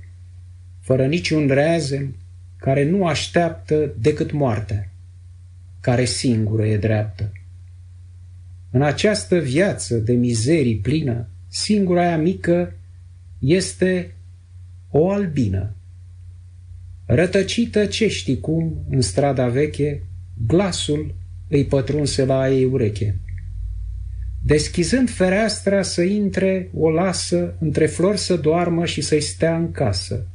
[0.80, 2.16] fără niciun reazem,
[2.56, 4.90] care nu așteaptă decât moartea,
[5.80, 7.32] care singură e dreaptă.
[8.70, 12.74] În această viață de mizerii plină, singura aia mică
[13.38, 14.14] este
[14.90, 15.74] o albină.
[17.06, 20.02] Rătăcită ce știi cum, în strada veche,
[20.46, 21.14] glasul
[21.48, 23.18] îi pătrunse la ei ureche.
[24.44, 30.26] Deschizând fereastra să intre, o lasă, între flori să doarmă și să-i stea în casă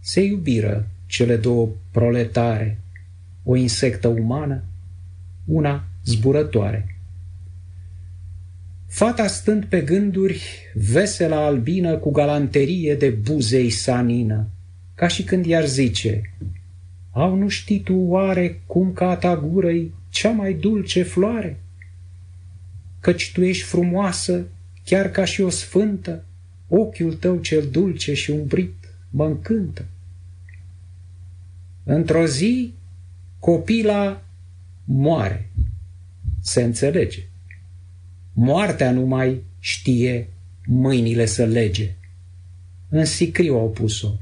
[0.00, 2.80] se iubiră cele două proletare,
[3.42, 4.64] o insectă umană,
[5.44, 6.93] una zburătoare.
[8.94, 10.42] Fata stând pe gânduri,
[10.74, 14.48] vesela albină cu galanterie de buzei sanină,
[14.94, 16.32] ca și când i-ar zice,
[17.10, 19.70] Au nu știi tu oare cum ca a ta gură
[20.08, 21.60] cea mai dulce floare?
[23.00, 24.46] Căci tu ești frumoasă,
[24.84, 26.24] chiar ca și o sfântă,
[26.68, 28.74] ochiul tău cel dulce și umbrit
[29.10, 29.84] mă încântă.
[31.84, 32.74] Într-o zi,
[33.38, 34.22] copila
[34.84, 35.50] moare.
[36.40, 37.28] Se înțelege.
[38.34, 40.28] Moartea nu mai știe
[40.66, 41.94] mâinile să lege.
[42.88, 44.18] În sicriu au pus-o.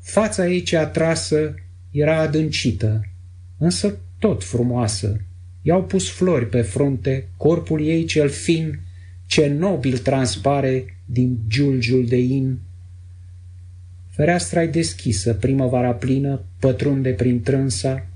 [0.00, 1.54] Fața ei cea trasă
[1.90, 3.06] era adâncită,
[3.58, 5.20] însă tot frumoasă.
[5.62, 8.80] I-au pus flori pe frunte, corpul ei cel fin,
[9.26, 12.58] ce nobil transpare din giulgiul de in,
[14.18, 18.06] Fereastra e deschisă, primăvara plină, pătrunde prin trânsa,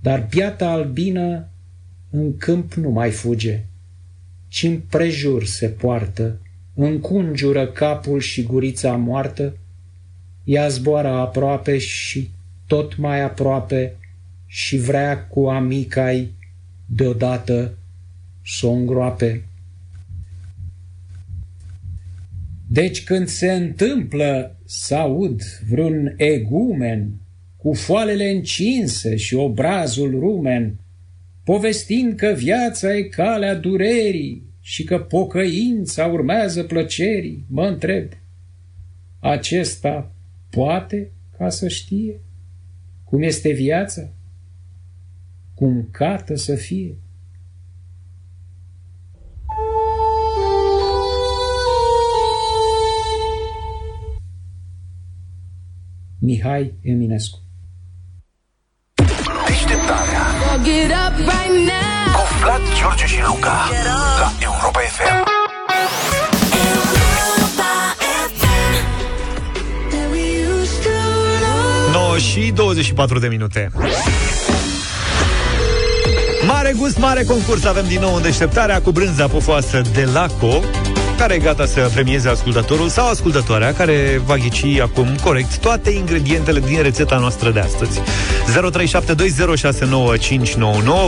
[0.00, 1.48] dar biata albină
[2.10, 3.64] în câmp nu mai fuge,
[4.56, 6.40] ci în prejur se poartă,
[6.74, 9.56] încunjură capul și gurița moartă,
[10.44, 12.30] ea zboară aproape și
[12.66, 13.96] tot mai aproape
[14.46, 16.32] și vrea cu amicai
[16.86, 17.74] deodată
[18.44, 19.44] să o îngroape.
[22.68, 27.12] Deci când se întâmplă să aud vreun egumen
[27.56, 30.74] cu foalele încinse și obrazul rumen,
[31.44, 38.08] povestind că viața e calea durerii și că pocăința urmează plăcerii, mă întreb,
[39.18, 40.12] acesta
[40.50, 42.20] poate ca să știe
[43.04, 44.08] cum este viața?
[45.54, 46.98] Cum cată să fie?
[56.18, 57.38] Mihai Eminescu
[59.46, 60.24] Deșteptarea
[60.64, 61.75] Get up right now.
[62.16, 63.70] Cu Vlad, George și Luca
[64.18, 65.24] la Europa FM.
[71.92, 73.70] 9 și 24 de minute.
[76.46, 80.60] Mare gust, mare concurs avem din nou în deșteptarea cu brânza pufoasă de Laco
[81.16, 86.60] care e gata să premieze ascultătorul sau ascultătoarea care va ghici acum corect toate ingredientele
[86.60, 88.00] din rețeta noastră de astăzi.
[88.00, 88.04] 0372069599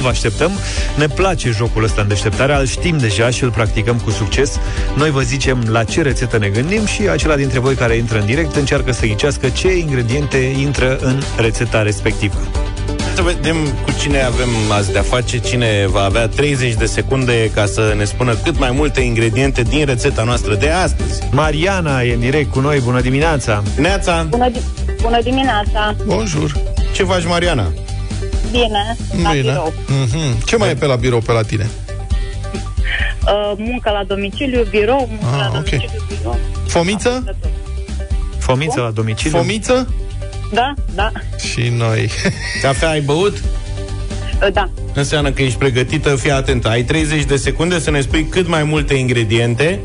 [0.00, 0.50] vă așteptăm.
[0.96, 4.58] Ne place jocul ăsta în deșteptare, îl știm deja și îl practicăm cu succes.
[4.96, 8.26] Noi vă zicem la ce rețetă ne gândim și acela dintre voi care intră în
[8.26, 12.36] direct încearcă să ghicească ce ingrediente intră în rețeta respectivă.
[13.18, 17.66] Să vedem cu cine avem azi de-a face, cine va avea 30 de secunde ca
[17.66, 21.22] să ne spună cât mai multe ingrediente din rețeta noastră de astăzi.
[21.30, 23.62] Mariana e în direct cu noi, bună dimineața!
[23.78, 24.22] Neața!
[24.28, 24.60] Bună, di-
[25.02, 25.94] bună dimineața!
[26.06, 26.52] Bonjour!
[26.92, 27.72] Ce faci, Mariana?
[28.50, 29.42] Bine, la Bine.
[29.42, 29.72] birou.
[29.86, 30.44] Mhm.
[30.44, 31.66] Ce mai e pe la birou pe la tine?
[33.24, 35.52] Uh, muncă la domiciliu, birou, muncă Ah, la ok.
[35.52, 36.38] domiciliu, birou.
[36.66, 37.36] Fomiță?
[38.38, 39.38] Fomiță la domiciliu?
[39.38, 39.88] Fomiță?
[40.52, 41.12] Da, da,
[41.52, 42.10] Și noi.
[42.62, 43.32] Cafea ai băut?
[44.42, 44.70] uh, da.
[44.94, 46.68] Înseamnă că ești pregătită, fii atentă.
[46.68, 49.80] Ai 30 de secunde să ne spui cât mai multe ingrediente.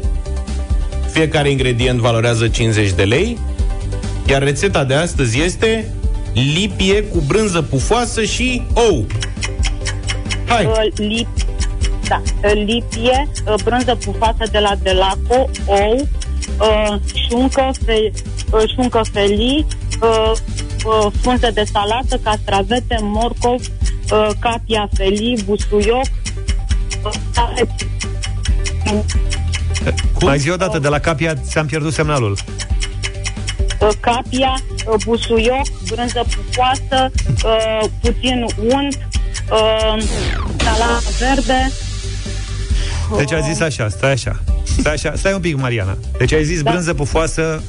[1.12, 3.38] Fiecare ingredient valorează 50 de lei.
[4.28, 5.94] Iar rețeta de astăzi este
[6.34, 9.06] lipie cu brânză pufoasă și ou.
[10.48, 10.66] Hai!
[10.66, 11.28] Uh, lip,
[12.08, 16.08] da, uh, lipie, uh, brânză pufoasă de la Delaco, ou,
[16.60, 16.96] uh,
[17.30, 18.12] șuncă, fe,
[18.52, 19.66] uh, șuncă felii,
[20.02, 20.32] uh,
[20.86, 23.62] uh, frunze de salată, castravete, morcov,
[24.12, 26.06] uh, capia felii, busuioc,
[27.04, 27.62] uh,
[30.22, 32.38] Mai zi o dată, de la Capia ți-am pierdut semnalul.
[33.82, 34.54] uh, capia,
[34.88, 37.12] uh, busuioc, brânză pufoasă,
[37.46, 39.08] uh, puțin unt,
[39.52, 40.04] uh,
[40.58, 41.72] salată verde.
[43.18, 44.40] Deci a zis așa, stai așa.
[44.80, 45.98] Stai așa, stai un pic, Mariana.
[46.18, 46.72] Deci ai zis Da.
[46.72, 47.64] brânză pufoasă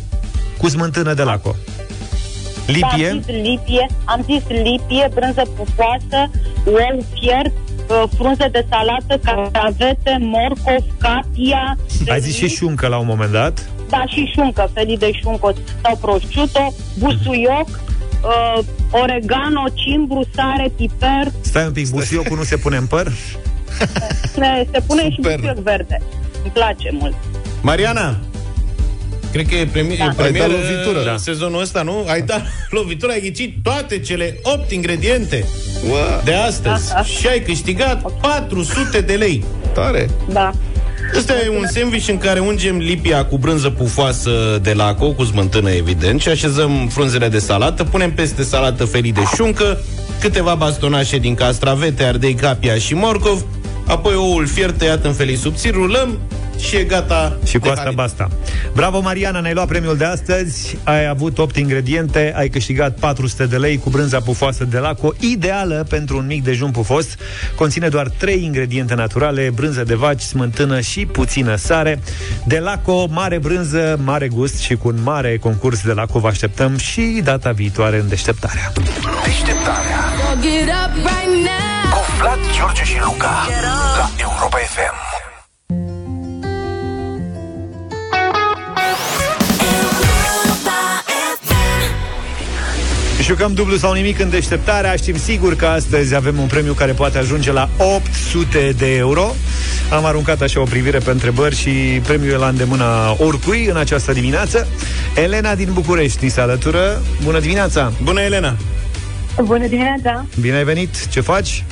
[0.58, 1.56] cu smântână de laco.
[2.66, 3.08] Da, Lipie?
[3.10, 6.30] am zis lipie, am zis lipie, brânză pufoasă,
[6.66, 7.52] ou fiert,
[7.88, 11.76] uh, frunze de salată, castravete, morcov, capia,
[12.08, 13.68] Ai zis și șuncă la un moment dat.
[13.88, 21.66] da, și șuncă, felii de șuncă sau prosciutto, busuioc, uh, oregano, cimbru, sare, piper, Stai
[21.66, 23.12] un pic, busuiocul nu se pune în păr?
[24.34, 26.00] se, se pune și busuioc verde.
[26.42, 27.14] Îmi place mult.
[27.60, 28.16] Mariana,
[29.34, 30.04] cred că e, premi- Da.
[30.04, 31.16] e premieră Ai dat lovitură, da.
[31.16, 32.04] sezonul ăsta, nu?
[32.08, 32.42] Ai dat
[32.78, 35.44] lovitură, ai ghicit toate cele 8 ingrediente
[35.88, 36.20] Wow.
[36.24, 37.02] de astăzi Da, da.
[37.02, 39.44] și ai câștigat 400 de lei.
[39.72, 40.08] Tare!
[40.32, 40.50] Da.
[41.16, 44.30] Ăsta e un sandwich în care ungem lipia cu brânză pufoasă
[44.62, 49.20] de la cu smântână, evident, și așezăm frunzele de salată, punem peste salată felii de
[49.34, 49.78] șuncă,
[50.20, 53.44] câteva bastonașe din castravete, ardei, capia și morcov,
[53.86, 56.18] apoi oul fiert tăiat în felii subțiri, rulăm
[56.68, 57.98] și e gata Și cu de asta hrănit.
[57.98, 58.28] basta.
[58.74, 60.76] Bravo, Mariana, ne-ai luat premiul de astăzi.
[60.84, 65.86] Ai avut 8 ingrediente, ai câștigat 400 de lei cu brânza pufoasă de laco, ideală
[65.88, 67.06] pentru un mic dejun pufos.
[67.54, 72.00] Conține doar 3 ingrediente naturale, brânză de vaci, smântână și puțină sare.
[72.46, 76.76] De laco, mare brânză, mare gust și cu un mare concurs de laco vă așteptăm
[76.76, 78.72] și data viitoare în deșteptarea.
[79.24, 79.98] Deșteptarea
[80.40, 81.90] Get up right now.
[81.92, 85.13] cu Vlad, George și Luca la Europa FM.
[93.24, 97.18] Jucăm dublu sau nimic în deșteptarea Știm sigur că astăzi avem un premiu care poate
[97.18, 99.34] ajunge la 800 de euro
[99.90, 101.70] Am aruncat așa o privire pe întrebări și
[102.02, 104.66] premiul e la îndemâna oricui în această dimineață
[105.14, 107.92] Elena din București ni se alătură Bună dimineața!
[108.02, 108.56] Bună, Elena!
[109.44, 110.26] Bună dimineața!
[110.40, 111.08] Bine ai venit!
[111.08, 111.64] Ce faci?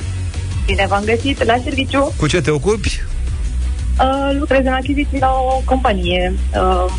[0.65, 2.13] Bine v-am găsit la serviciu.
[2.17, 3.03] Cu ce te ocupi?
[3.99, 6.93] Uh, lucrez în achiziții la o companie uh,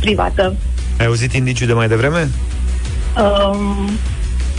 [0.00, 0.56] privată.
[0.98, 2.28] Ai auzit indiciul de mai devreme?
[3.16, 3.90] Um,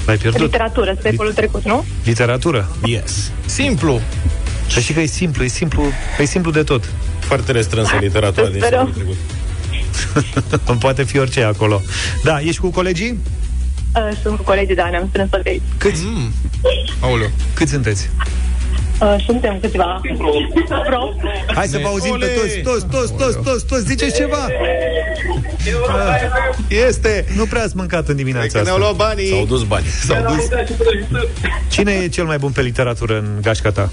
[0.05, 0.41] L-ai pierdut.
[0.41, 1.85] Literatură, secolul trecut, nu?
[2.03, 2.69] Literatură.
[2.85, 3.31] Yes.
[3.45, 4.01] Simplu.
[4.69, 5.83] Să știi că e simplu, e simplu,
[6.19, 6.83] e simplu de tot.
[7.19, 8.93] Foarte restrânsă literatura din Sperăm.
[8.93, 9.15] secolul
[10.53, 10.77] trecut.
[10.79, 11.81] Poate fi orice acolo.
[12.23, 13.19] Da, ești cu colegii?
[13.95, 15.61] Uh, sunt cu colegii, da, ne-am strâns toți aici.
[15.77, 16.01] Câți?
[16.03, 16.31] Mm.
[16.99, 17.29] Aoleu.
[17.53, 18.09] Câți sunteți?
[19.01, 20.01] Uh, suntem câțiva.
[20.17, 21.13] Pro.
[21.53, 24.37] Hai să vă auzim pe toți, toți, toți, toți, toți, toți, ziceți ceva!
[25.87, 26.21] Ah,
[26.87, 27.25] Este!
[27.35, 28.87] Nu prea ați mâncat în dimineața Că ne-au asta.
[28.93, 29.29] luat banii.
[29.29, 29.87] S-au dus banii.
[29.89, 30.47] S-au dus.
[31.69, 33.89] Cine e cel mai bun pe literatură în gașca ta?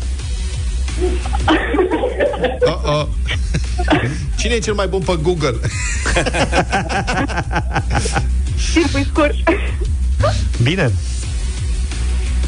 [2.61, 3.07] Uh-oh.
[4.39, 5.55] Cine e cel mai bun pe Google?
[8.73, 9.35] Timpul scurt.
[10.63, 10.93] Bine.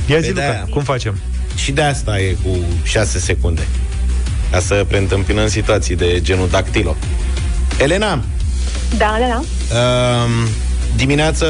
[0.07, 0.67] Ia zi, Păi Luca, de-aia.
[0.71, 1.19] cum facem?
[1.55, 2.51] Și de asta e cu
[2.83, 3.63] 6 secunde.
[4.51, 6.97] Ca să preîntâmpinăm situații de genul dactilo.
[7.79, 8.23] Elena,
[8.99, 9.43] Da, da, da.
[9.79, 10.31] um,
[10.97, 11.47] dimineața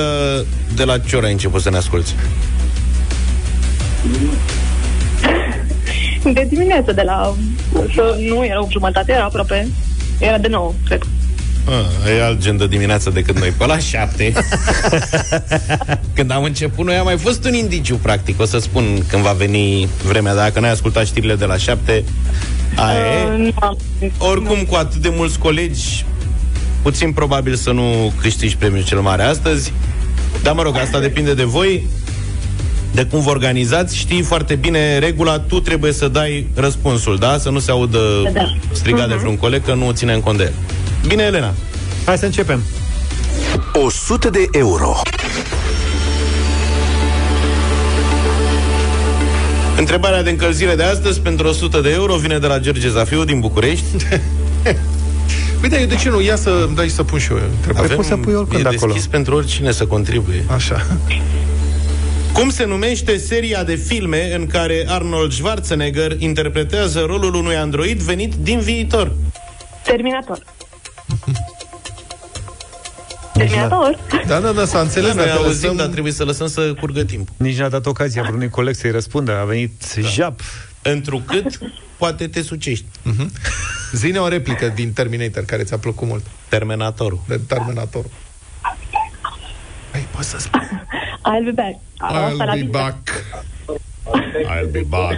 [0.75, 2.15] de la ce oră ai început să ne asculti?
[6.33, 7.35] De dimineață, de la...
[7.95, 9.69] Să, nu era 8 jumătate, era aproape...
[10.19, 11.03] Era de 9, cred.
[11.69, 13.49] Ah, e alt gen de dimineață decât noi.
[13.57, 14.33] Pe la șapte,
[16.15, 18.41] când am început, noi am mai fost un indiciu, practic.
[18.41, 20.35] O să spun când va veni vremea.
[20.35, 22.05] Dacă n-ai ascultat știrile de la șapte,
[22.75, 23.33] aia e.
[23.33, 23.79] Uh, nu am.
[24.19, 26.05] Oricum, cu atât de mulți colegi,
[26.83, 29.73] puțin probabil să nu câștigi premiul cel mare astăzi.
[30.43, 31.87] Dar, mă rog, asta depinde de voi,
[32.93, 33.97] de cum vă organizați.
[33.97, 37.39] Știi foarte bine regula, tu trebuie să dai răspunsul, da?
[37.39, 37.99] Să nu se audă
[38.33, 38.57] Da.
[38.73, 40.53] strigat de vreun coleg, că nu ține în cont de el.
[41.07, 41.55] Bine, Elena.
[42.05, 42.63] Hai să începem.
[43.73, 45.01] 100 de euro.
[49.79, 53.41] Întrebarea de încălzire de astăzi pentru 100 de euro vine de la George Zafiu din
[53.41, 53.85] București.
[55.63, 56.21] Uite, eu de ce nu?
[56.21, 57.85] Ia să îmi dai să pun și eu întrebare.
[57.87, 58.93] Avem- poți să pui oricând e acolo.
[58.93, 60.45] deschis pentru oricine să contribuie.
[60.55, 60.87] Așa.
[62.33, 68.35] Cum se numește seria de filme în care Arnold Schwarzenegger interpretează rolul unui android venit
[68.35, 69.13] din viitor?
[69.83, 70.39] Terminator.
[73.49, 73.99] Terminator?
[74.27, 75.15] Da, da, da, s-a înțeles.
[75.15, 77.35] Noi dacă auzim, lăsăm- dar trebuie să lăsăm să curgă timpul.
[77.39, 79.39] Nici n-a dat ocazia vreunui coleg să-i răspundă.
[79.41, 80.09] A venit da.
[80.09, 80.41] jap.
[80.83, 81.59] Întrucât
[81.97, 82.85] poate te sucești.
[83.03, 83.33] Mhm.
[83.93, 86.25] Zine o replică din Terminator care ți-a plăcut mult.
[86.49, 87.21] Terminatorul.
[87.29, 88.05] De Terminator.
[89.93, 90.61] Hai, poți să spui.
[90.61, 91.79] I'll be back.
[91.99, 92.79] Asta la I'll be vista.
[92.79, 93.09] back.
[94.59, 95.17] I'll be back.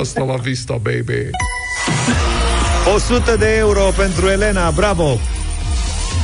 [0.00, 1.30] Asta la vista, baby.
[2.94, 5.18] 100 de euro pentru Elena, bravo!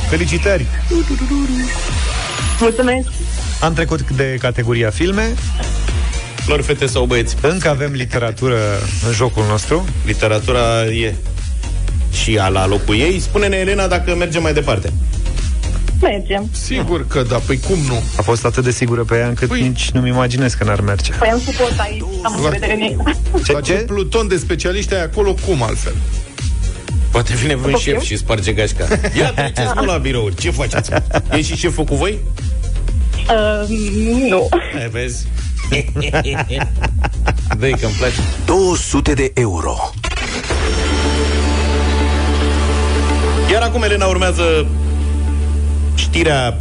[0.09, 0.65] Felicitări!
[2.59, 3.07] Mulțumesc.
[3.61, 5.33] Am trecut de categoria filme,
[6.35, 7.35] Flori, fete sau băieți?
[7.41, 8.57] încă avem literatură
[9.07, 9.85] în jocul nostru.
[10.05, 11.13] Literatura e
[12.11, 13.19] și a la locul ei.
[13.19, 14.93] Spune-ne, Elena, dacă mergem mai departe.
[16.01, 16.49] Mergem.
[16.51, 18.03] Sigur că da, păi cum nu?
[18.17, 21.11] A fost atât de sigură pe ea încât Păi- nici nu-mi imaginez că n-ar merge.
[21.11, 22.03] Păi am suport aici.
[22.23, 22.97] Am încredere în ei.
[23.45, 23.77] Ce, La ce ce?
[23.79, 25.93] pluton de specialiști ai acolo, cum altfel?
[27.11, 27.99] Poate vine vreun După șef eu?
[27.99, 28.87] și sparge gașca.
[29.17, 30.35] Ia treceți mă la birouri.
[30.35, 30.91] Ce faceți?
[31.31, 32.17] E și șeful cu voi?
[33.29, 33.67] Uh,
[34.29, 34.47] nu.
[34.73, 35.27] Hai, vezi?
[37.59, 38.15] Dă-i că-mi place.
[38.45, 39.75] 200 de euro.
[43.51, 44.65] Iar acum, Elena, urmează
[45.95, 46.57] știrea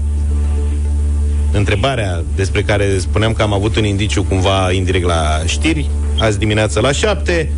[1.53, 6.81] întrebarea despre care spuneam că am avut un indiciu cumva indirect la știri, azi dimineață
[6.81, 7.51] la 7.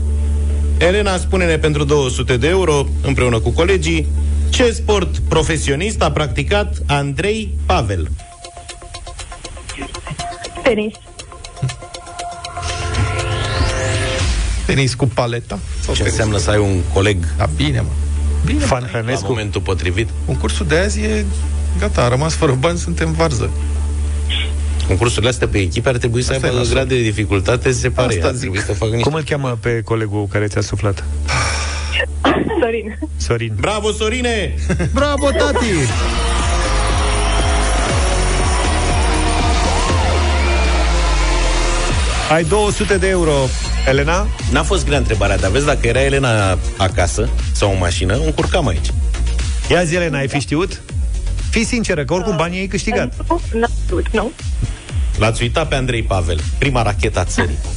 [0.81, 4.07] Elena, spune-ne pentru 200 de euro, împreună cu colegii,
[4.51, 8.09] ce sport profesionist a practicat Andrei Pavel?
[10.63, 10.95] Tenis.
[14.67, 15.59] Tenis cu paleta?
[15.85, 17.89] Sau Ce tenis înseamnă cu- să ai un coleg Da, bine, mă.
[18.45, 18.89] Bine, Fan mă.
[18.93, 19.27] la Hănescu.
[19.29, 20.09] momentul potrivit?
[20.27, 21.25] Concursul de azi e
[21.79, 23.51] gata, a rămas fără bani, suntem varză.
[24.91, 26.75] Concursurile astea pe echipe ar trebui să Asta e aibă nasol.
[26.75, 28.15] grad de dificultate separate.
[28.15, 28.41] Asta Ar zic.
[28.41, 29.09] trebui să facă niște...
[29.09, 31.05] Cum îl cheamă pe colegul care ți-a suflat?
[32.61, 32.99] Sorin.
[33.17, 33.53] Sorin.
[33.61, 34.55] Bravo, Sorine!
[34.95, 35.65] Bravo, tati!
[42.33, 43.33] Ai 200 de euro,
[43.89, 44.27] Elena?
[44.53, 48.91] N-a fost grea întrebarea, dar vezi, dacă era Elena acasă sau în mașină, încurcam aici.
[49.71, 50.81] Ia zi, Elena, ai fi știut?
[51.51, 53.13] Fii sinceră, că oricum banii ai câștigat.
[53.29, 54.31] Nu, n-am știut, nu.
[55.21, 57.59] L-ați uitat pe Andrei Pavel, prima racheta a țării.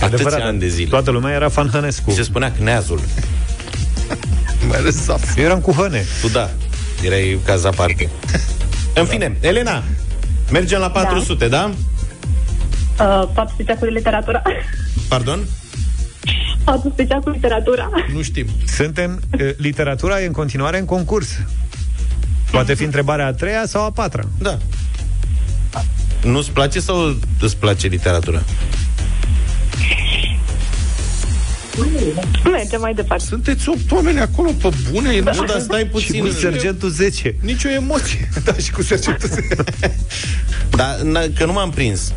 [0.00, 0.88] Atâția Adevărat, ani de zile.
[0.88, 2.10] Toată lumea era fan Hănescu.
[2.10, 3.00] Se spunea Cneazul.
[4.68, 5.36] Mai ales Zaf.
[5.36, 6.04] Eu eram cu Hăne.
[6.20, 6.50] Tu da,
[7.02, 8.10] erai caz aparte.
[9.00, 9.82] În fine, Elena,
[10.50, 11.70] mergem la 400, da?
[13.00, 14.42] Uh, 400 cu literatura.
[15.08, 15.40] Pardon?
[16.64, 17.90] 400 cu literatura.
[18.12, 18.46] Nu știm.
[18.66, 21.28] Suntem, eh, literatura e în continuare în concurs.
[22.50, 24.22] Poate fi întrebarea a treia sau a patra.
[24.38, 24.58] Da.
[26.24, 28.42] Nu-ți place sau îți place literatura?
[32.50, 33.24] Mergem mai departe.
[33.24, 35.18] Sunteți 8 oameni acolo pe bune.
[35.18, 36.20] Nu, dar stai Și puțin.
[36.20, 37.34] cu sergentul 10.
[37.40, 38.28] Nicio emoție.
[38.44, 39.46] Da, și cu sergentul 10.
[40.76, 42.12] Dar na, că nu m-am prins.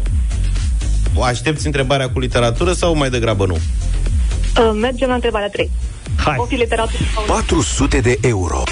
[1.13, 3.53] O aștepți întrebarea cu literatură sau mai degrabă nu?
[3.53, 5.71] Uh, Mergem la întrebarea 3.
[6.15, 6.35] Hai.
[6.37, 7.33] O fi literatură sau nu?
[7.33, 8.63] 400 de euro.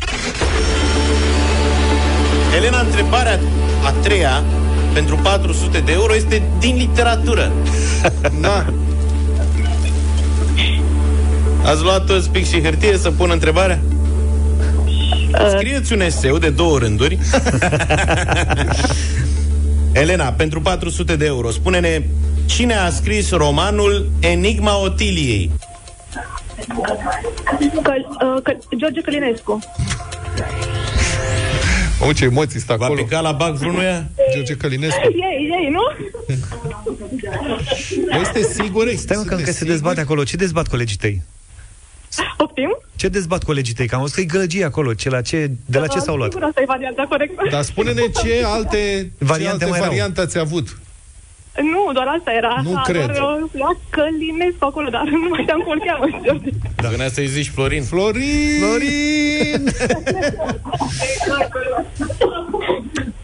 [2.56, 3.40] Elena, întrebarea
[3.84, 4.44] a treia
[4.96, 7.52] pentru 400 de euro este din literatură.
[8.42, 8.66] Da.
[11.64, 13.80] Ați luat toți pic și hârtie să pun întrebarea?
[15.58, 17.18] Scrieți un eseu de două rânduri.
[20.02, 22.02] Elena, pentru 400 de euro, spune-ne
[22.46, 25.52] cine a scris romanul Enigma Otiliei?
[27.84, 29.60] Căl, uh, căl, George Călinescu.
[32.02, 33.04] O, ce emoții stă Va acolo.
[33.04, 34.08] pica la bac vreunuia?
[34.34, 35.00] George Călinescu.
[35.04, 35.82] Ei, ei, nu?
[38.12, 38.88] Bă, este sigur?
[38.96, 40.24] Stai mă că încă se dezbate acolo.
[40.24, 41.22] Ce dezbat colegii tăi?
[42.38, 42.78] Poftim?
[42.96, 43.88] Ce dezbat colegii tăi?
[43.88, 44.94] Că am văzut că e gălăgie acolo.
[44.94, 46.32] Ce, la ce, de la ce s-au luat?
[46.32, 47.48] Sigur, asta e varianta corectă.
[47.52, 49.90] Dar spune-ne ce alte Variante ce alte mai erau.
[49.90, 50.78] variante ați avut.
[51.62, 52.60] Nu, doar asta era.
[52.64, 53.06] Nu A, cred.
[53.18, 56.06] Doar, uh, la Călinescu acolo, dar nu mai știam cum îl cheamă.
[56.26, 56.50] George.
[56.76, 56.90] Da.
[56.90, 57.84] Venea să-i zici Florin.
[57.84, 58.60] Florin!
[58.60, 59.64] Florin!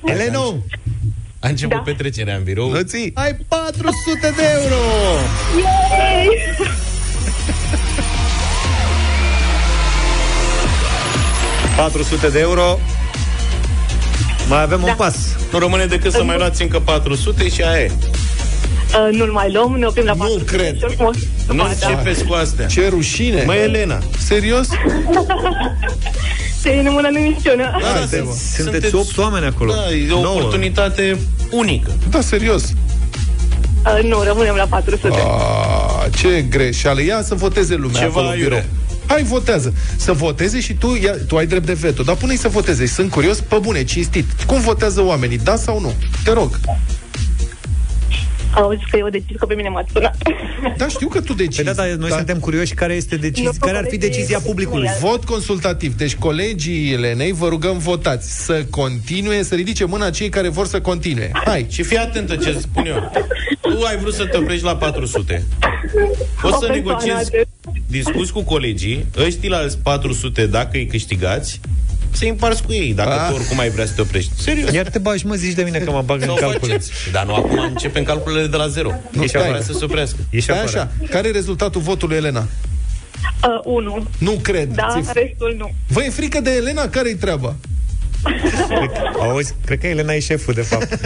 [0.14, 0.56] Eleno!
[1.40, 1.82] A început Da.
[1.82, 2.72] petrecerea în birou.
[2.72, 3.12] Lății!
[3.16, 4.82] Ai 400 de euro!
[5.62, 6.28] Yay!
[11.76, 12.80] 400 de euro.
[14.50, 14.88] Mai avem Da.
[14.90, 15.16] un pas.
[15.52, 17.92] Nu rămâne decât să mai luați încă 400 și aia e.
[18.94, 20.56] Uh, nu-l mai luăm, ne oprim la 400.
[20.56, 20.78] cred.
[20.78, 21.12] Și oricum o
[21.46, 21.76] să Nu facă.
[21.82, 22.66] începeți cu astea.
[22.66, 23.44] Ce rușine!
[23.46, 24.00] Măi, Elena.
[24.18, 24.68] Serios?
[26.62, 27.64] Se e numără în emisiune.
[27.82, 28.34] Da, Haide, sunt- mă.
[28.64, 29.74] Sunteți 8 oameni acolo.
[29.74, 30.36] Da, e o Nouă.
[30.40, 31.18] oportunitate
[31.52, 31.92] unică.
[32.10, 32.64] Da, serios.
[32.64, 35.18] Uh, nu, rămânem la 400.
[35.26, 37.02] A, ce greșeală.
[37.04, 38.52] Ia să voteze lumea Ceva acolo în birou.
[38.52, 38.70] aiure.
[39.08, 39.74] Hai, votează.
[39.96, 42.04] Să voteze și tu, ia, tu ai drept de veto.
[42.04, 42.86] Dar pune-i să voteze.
[42.86, 44.26] Sunt curios, pe bune, cinstit.
[44.46, 45.94] Cum votează oamenii, da sau nu?
[46.24, 46.60] Te rog.
[48.54, 50.16] Auzi că eu decis că pe mine m-ați sunat.
[50.78, 51.56] Da, știu că tu decizi.
[51.64, 52.16] Păi da, dar noi Da.
[52.16, 54.90] suntem curioși care este decizi, Nu, care ar fi colegii- decizia publicului.
[55.00, 55.96] Vot consultativ.
[55.98, 60.82] Deci colegii Elenei vă rugăm votați să continue, să ridice mâna cei care vor să
[60.82, 61.32] continue.
[61.46, 61.66] Hai.
[61.70, 63.12] Și fii atentă ce spun eu.
[63.62, 65.44] Tu ai vrut să te oprești la 400.
[66.42, 67.44] Poți O să persoană negociezi, de-
[67.88, 71.60] discuți cu colegii, ăștia la alți 400, dacă îi câștigați,
[72.12, 73.28] să împarți cu ei, dacă Ah.
[73.30, 74.32] tu oricum ai vrea să te oprești.
[74.42, 74.72] Serios.
[74.72, 76.72] Iar te bagi, mă, zici de mine că mă bag în Sau calcule.
[76.72, 76.92] faceți.
[77.12, 78.92] Dar nu acum începem calculele de la zero.
[79.12, 79.48] Nu stai.
[79.50, 80.18] vrea să se oprească.
[80.30, 80.80] Ești Stai afară.
[81.00, 81.10] așa.
[81.10, 82.40] Care e rezultatul votului, Elena?
[83.44, 84.08] Uh, unu.
[84.18, 84.74] Nu cred.
[84.74, 85.72] Da, Ți- restul nu.
[85.88, 86.88] Vă e frică de Elena?
[86.90, 87.56] Care-i treaba?
[89.20, 91.00] Auzi, cred că Elena e șeful, de fapt.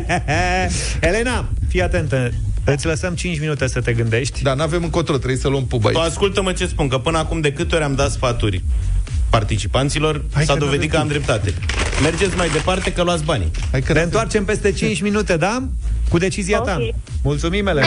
[1.00, 2.30] Elena, fii atentă.
[2.64, 4.42] Îți lăsăm 5 minute să te gândești.
[4.42, 6.08] Da, n-avem încotro, trebuie să luăm puba Tu aici.
[6.10, 8.62] ascultă-mă ce spun, că până acum de câte ori am dat sfaturi
[9.38, 11.54] participanților, Hai s-a că dovedit că n-avem am dreptate.
[12.02, 13.50] Mergeți mai departe că luați banii.
[13.70, 15.68] Hai că Ne întoarcem peste 5 minute, da?
[16.08, 16.76] Cu decizia ta.
[16.80, 16.94] Ok.
[17.22, 17.86] Mulțumim, Elena.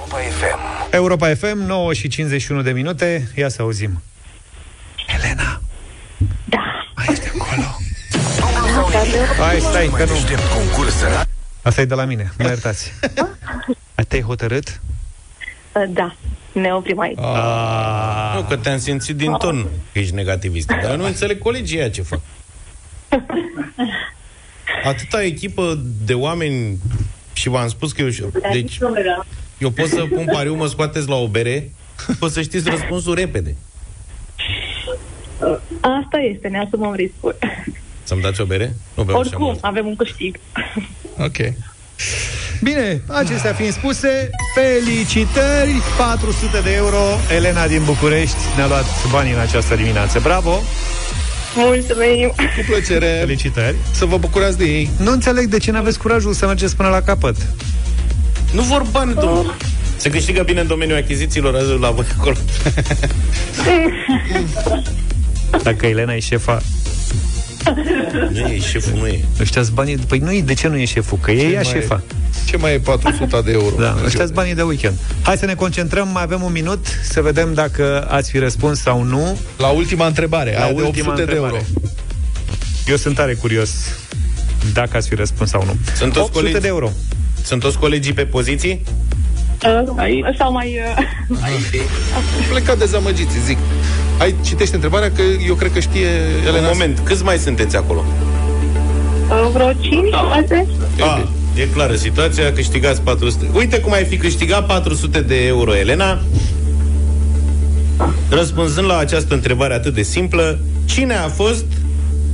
[0.00, 0.58] Europa FM.
[0.90, 3.28] Europa FM, 9 și 51 de minute.
[3.34, 4.02] Ia să auzim.
[5.16, 5.60] Elena.
[6.44, 6.58] Da.
[6.96, 7.76] Mai ești acolo.
[8.10, 9.34] Dublu sau nimic.
[9.38, 10.12] Hai, stai, Mai că nu.
[10.12, 11.28] deștept concurs sărat.
[11.62, 12.92] Asta e de la mine, mă iertați.
[14.08, 14.80] Te-ai hotărât?
[15.74, 16.16] Uh, da.
[16.52, 17.18] Ne oprim aici.
[17.18, 18.32] Ah.
[18.34, 20.66] Nu, că te-am simțit din ton că ești negativist.
[20.82, 22.20] Dar nu înțeleg colegii aia ce fac.
[24.84, 26.78] Atâta echipă de oameni
[27.32, 28.32] și v-am spus că eu...
[28.52, 28.78] Deci,
[29.58, 31.70] eu pot să pun pariu, mă scoateți la o bere,
[32.20, 33.56] o să știți răspunsul repede.
[35.80, 37.36] Asta este, ne asumăm riscul.
[38.02, 38.74] Să-mi dați o bere?
[38.94, 39.58] Nu beau așa Oricum, mult.
[39.64, 40.36] avem un câștig.
[41.18, 41.36] Ok.
[42.62, 45.82] Bine, acestea fiind spuse, felicitări!
[45.96, 46.98] 400 de euro.
[47.34, 50.18] Elena din București ne-a luat banii în această dimineață.
[50.22, 50.62] Bravo!
[51.54, 52.28] Mulțumim!
[52.36, 53.16] Cu plăcere.
[53.18, 53.76] Felicitări!
[53.90, 54.90] Să vă bucurați de ei.
[54.96, 57.36] Nu înțeleg de ce n-aveți curajul să mergeți până la capăt.
[58.52, 59.50] Nu vor bani, domnule.
[59.96, 62.36] Se câștigă bine în domeniul achizițiilor azi la voi acolo.
[65.62, 66.62] Dacă Elena e șefa,
[68.30, 69.24] Nu e, șeful nu e.
[69.40, 69.96] ăștia banii...
[69.96, 71.18] Păi nu e, de ce nu e șeful?
[71.20, 72.02] Că e ea mai șefa.
[72.46, 73.74] Ce mai e 400 de euro?
[73.78, 74.94] Da, ăștia banii de weekend.
[75.22, 79.02] Hai să ne concentrăm, mai avem un minut, să vedem dacă ați fi răspuns sau
[79.02, 79.38] nu.
[79.58, 81.44] La ultima întrebare, La aia de ultima 800 de euro.
[81.54, 81.90] întrebare.
[82.86, 83.70] Eu sunt tare curios
[84.72, 85.76] dacă ați fi răspuns sau nu.
[85.96, 86.60] Sunt toți 800 colegi?
[86.60, 86.90] de euro.
[87.44, 88.82] Sunt toți colegii pe poziții?
[89.66, 90.78] Uh, sau mai...
[91.28, 91.38] Uh,
[92.50, 93.58] Plecat dezamăgiți, zic.
[94.18, 96.06] Hai, citește întrebarea, că eu cred că știe
[96.40, 96.68] Un Elena.
[96.68, 98.04] moment, câți mai sunteți acolo?
[99.28, 100.66] Uh, vreo 5, 6?
[101.00, 103.46] A, e clară situația, câștigați 400.
[103.54, 106.20] Uite cum ai fi câștigat 400 de euro, Elena.
[108.30, 111.64] Răspunzând la această întrebare atât de simplă, cine a fost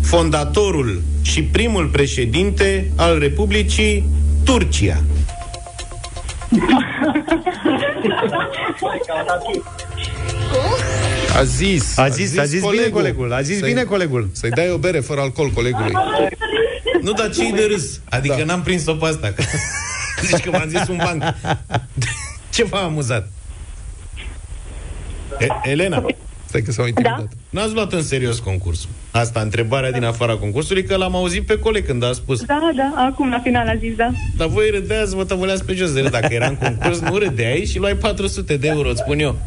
[0.03, 4.09] fondatorul și primul președinte al Republicii
[4.45, 5.01] Turcia?
[11.41, 11.99] A zis.
[11.99, 14.29] A zis, a zis bine colegul, a zis Să-i- bine colegul.
[14.33, 15.93] Să-i dai o bere fără alcool colegului.
[17.03, 18.01] Nu, dar ce de râs?
[18.09, 18.45] Adică da.
[18.45, 19.33] n-am prins-o pe asta.
[19.37, 19.43] Că...
[20.27, 21.23] Zici că m-am zis un banc.
[22.53, 23.29] Ce v-a amuzat?
[25.39, 26.05] E- Elena,
[26.47, 27.29] Stai că s-au intimidat.
[27.51, 28.89] n-ați luat în serios concursul.
[29.11, 32.43] Asta, întrebarea din afara concursului, că l-am auzit pe coleg când a spus.
[32.45, 34.11] Da, da, acum la final a zis, da.
[34.37, 36.11] Dar voi râdeați, vă tăvăleați pe jos de râd.
[36.11, 39.39] Dacă era în concurs, nu râdeai și luai 400 de euro, îți spun eu.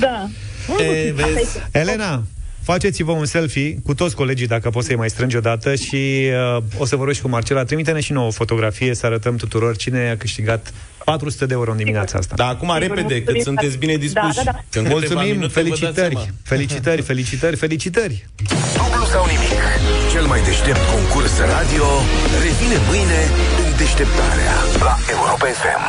[0.00, 0.28] Da.
[0.78, 1.58] E, vezi?
[1.70, 2.22] Elena,
[2.62, 6.62] faceți-vă un selfie cu toți colegii, dacă poți să-i mai strângi o dată și uh,
[6.78, 9.76] o să vă rog și cu Marcela, trimite-ne și nouă o fotografie să arătăm tuturor
[9.76, 10.72] cine a câștigat
[11.04, 12.34] 400 de euro în dimineața asta.
[12.36, 14.36] Da, acum repede, cât sunteți bine dispuși.
[14.36, 14.58] Da, da, da.
[14.58, 16.26] În câteva Mulțumim, minute vă dați felicitări, seama.
[16.42, 18.26] felicitări, felicitări, felicitări.
[18.76, 19.52] Dublu sau nimic.
[20.12, 21.86] Cel mai deștept concurs radio
[22.44, 23.20] revine mâine
[23.62, 24.54] în deșteptarea
[24.86, 25.84] la Europa FM.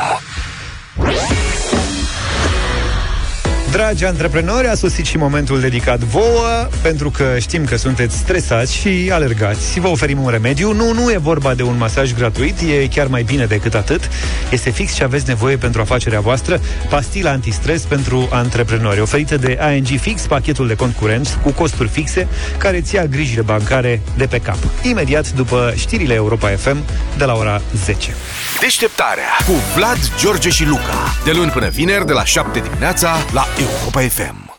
[3.70, 9.10] Dragi antreprenori, a sosit și momentul dedicat vouă, pentru că știm că sunteți stresați și
[9.12, 9.80] alergați.
[9.80, 10.72] Vă oferim un remediu.
[10.72, 14.08] Nu, nu e vorba de un masaj gratuit, e chiar mai bine decât atât.
[14.50, 20.00] Este fix ce aveți nevoie pentru afacerea voastră, pastila antistres pentru antreprenori, oferită de ING
[20.00, 24.38] Fix, pachetul de cont curent cu costuri fixe, care îți ia grijile bancare de pe
[24.38, 24.58] cap.
[24.82, 26.76] Imediat după știrile Europa FM
[27.16, 28.14] de la ora 10.
[28.60, 31.14] Deșteptarea cu Vlad, George și Luca.
[31.24, 34.40] De luni până vineri, de la 7 dimineața, la Europa FM.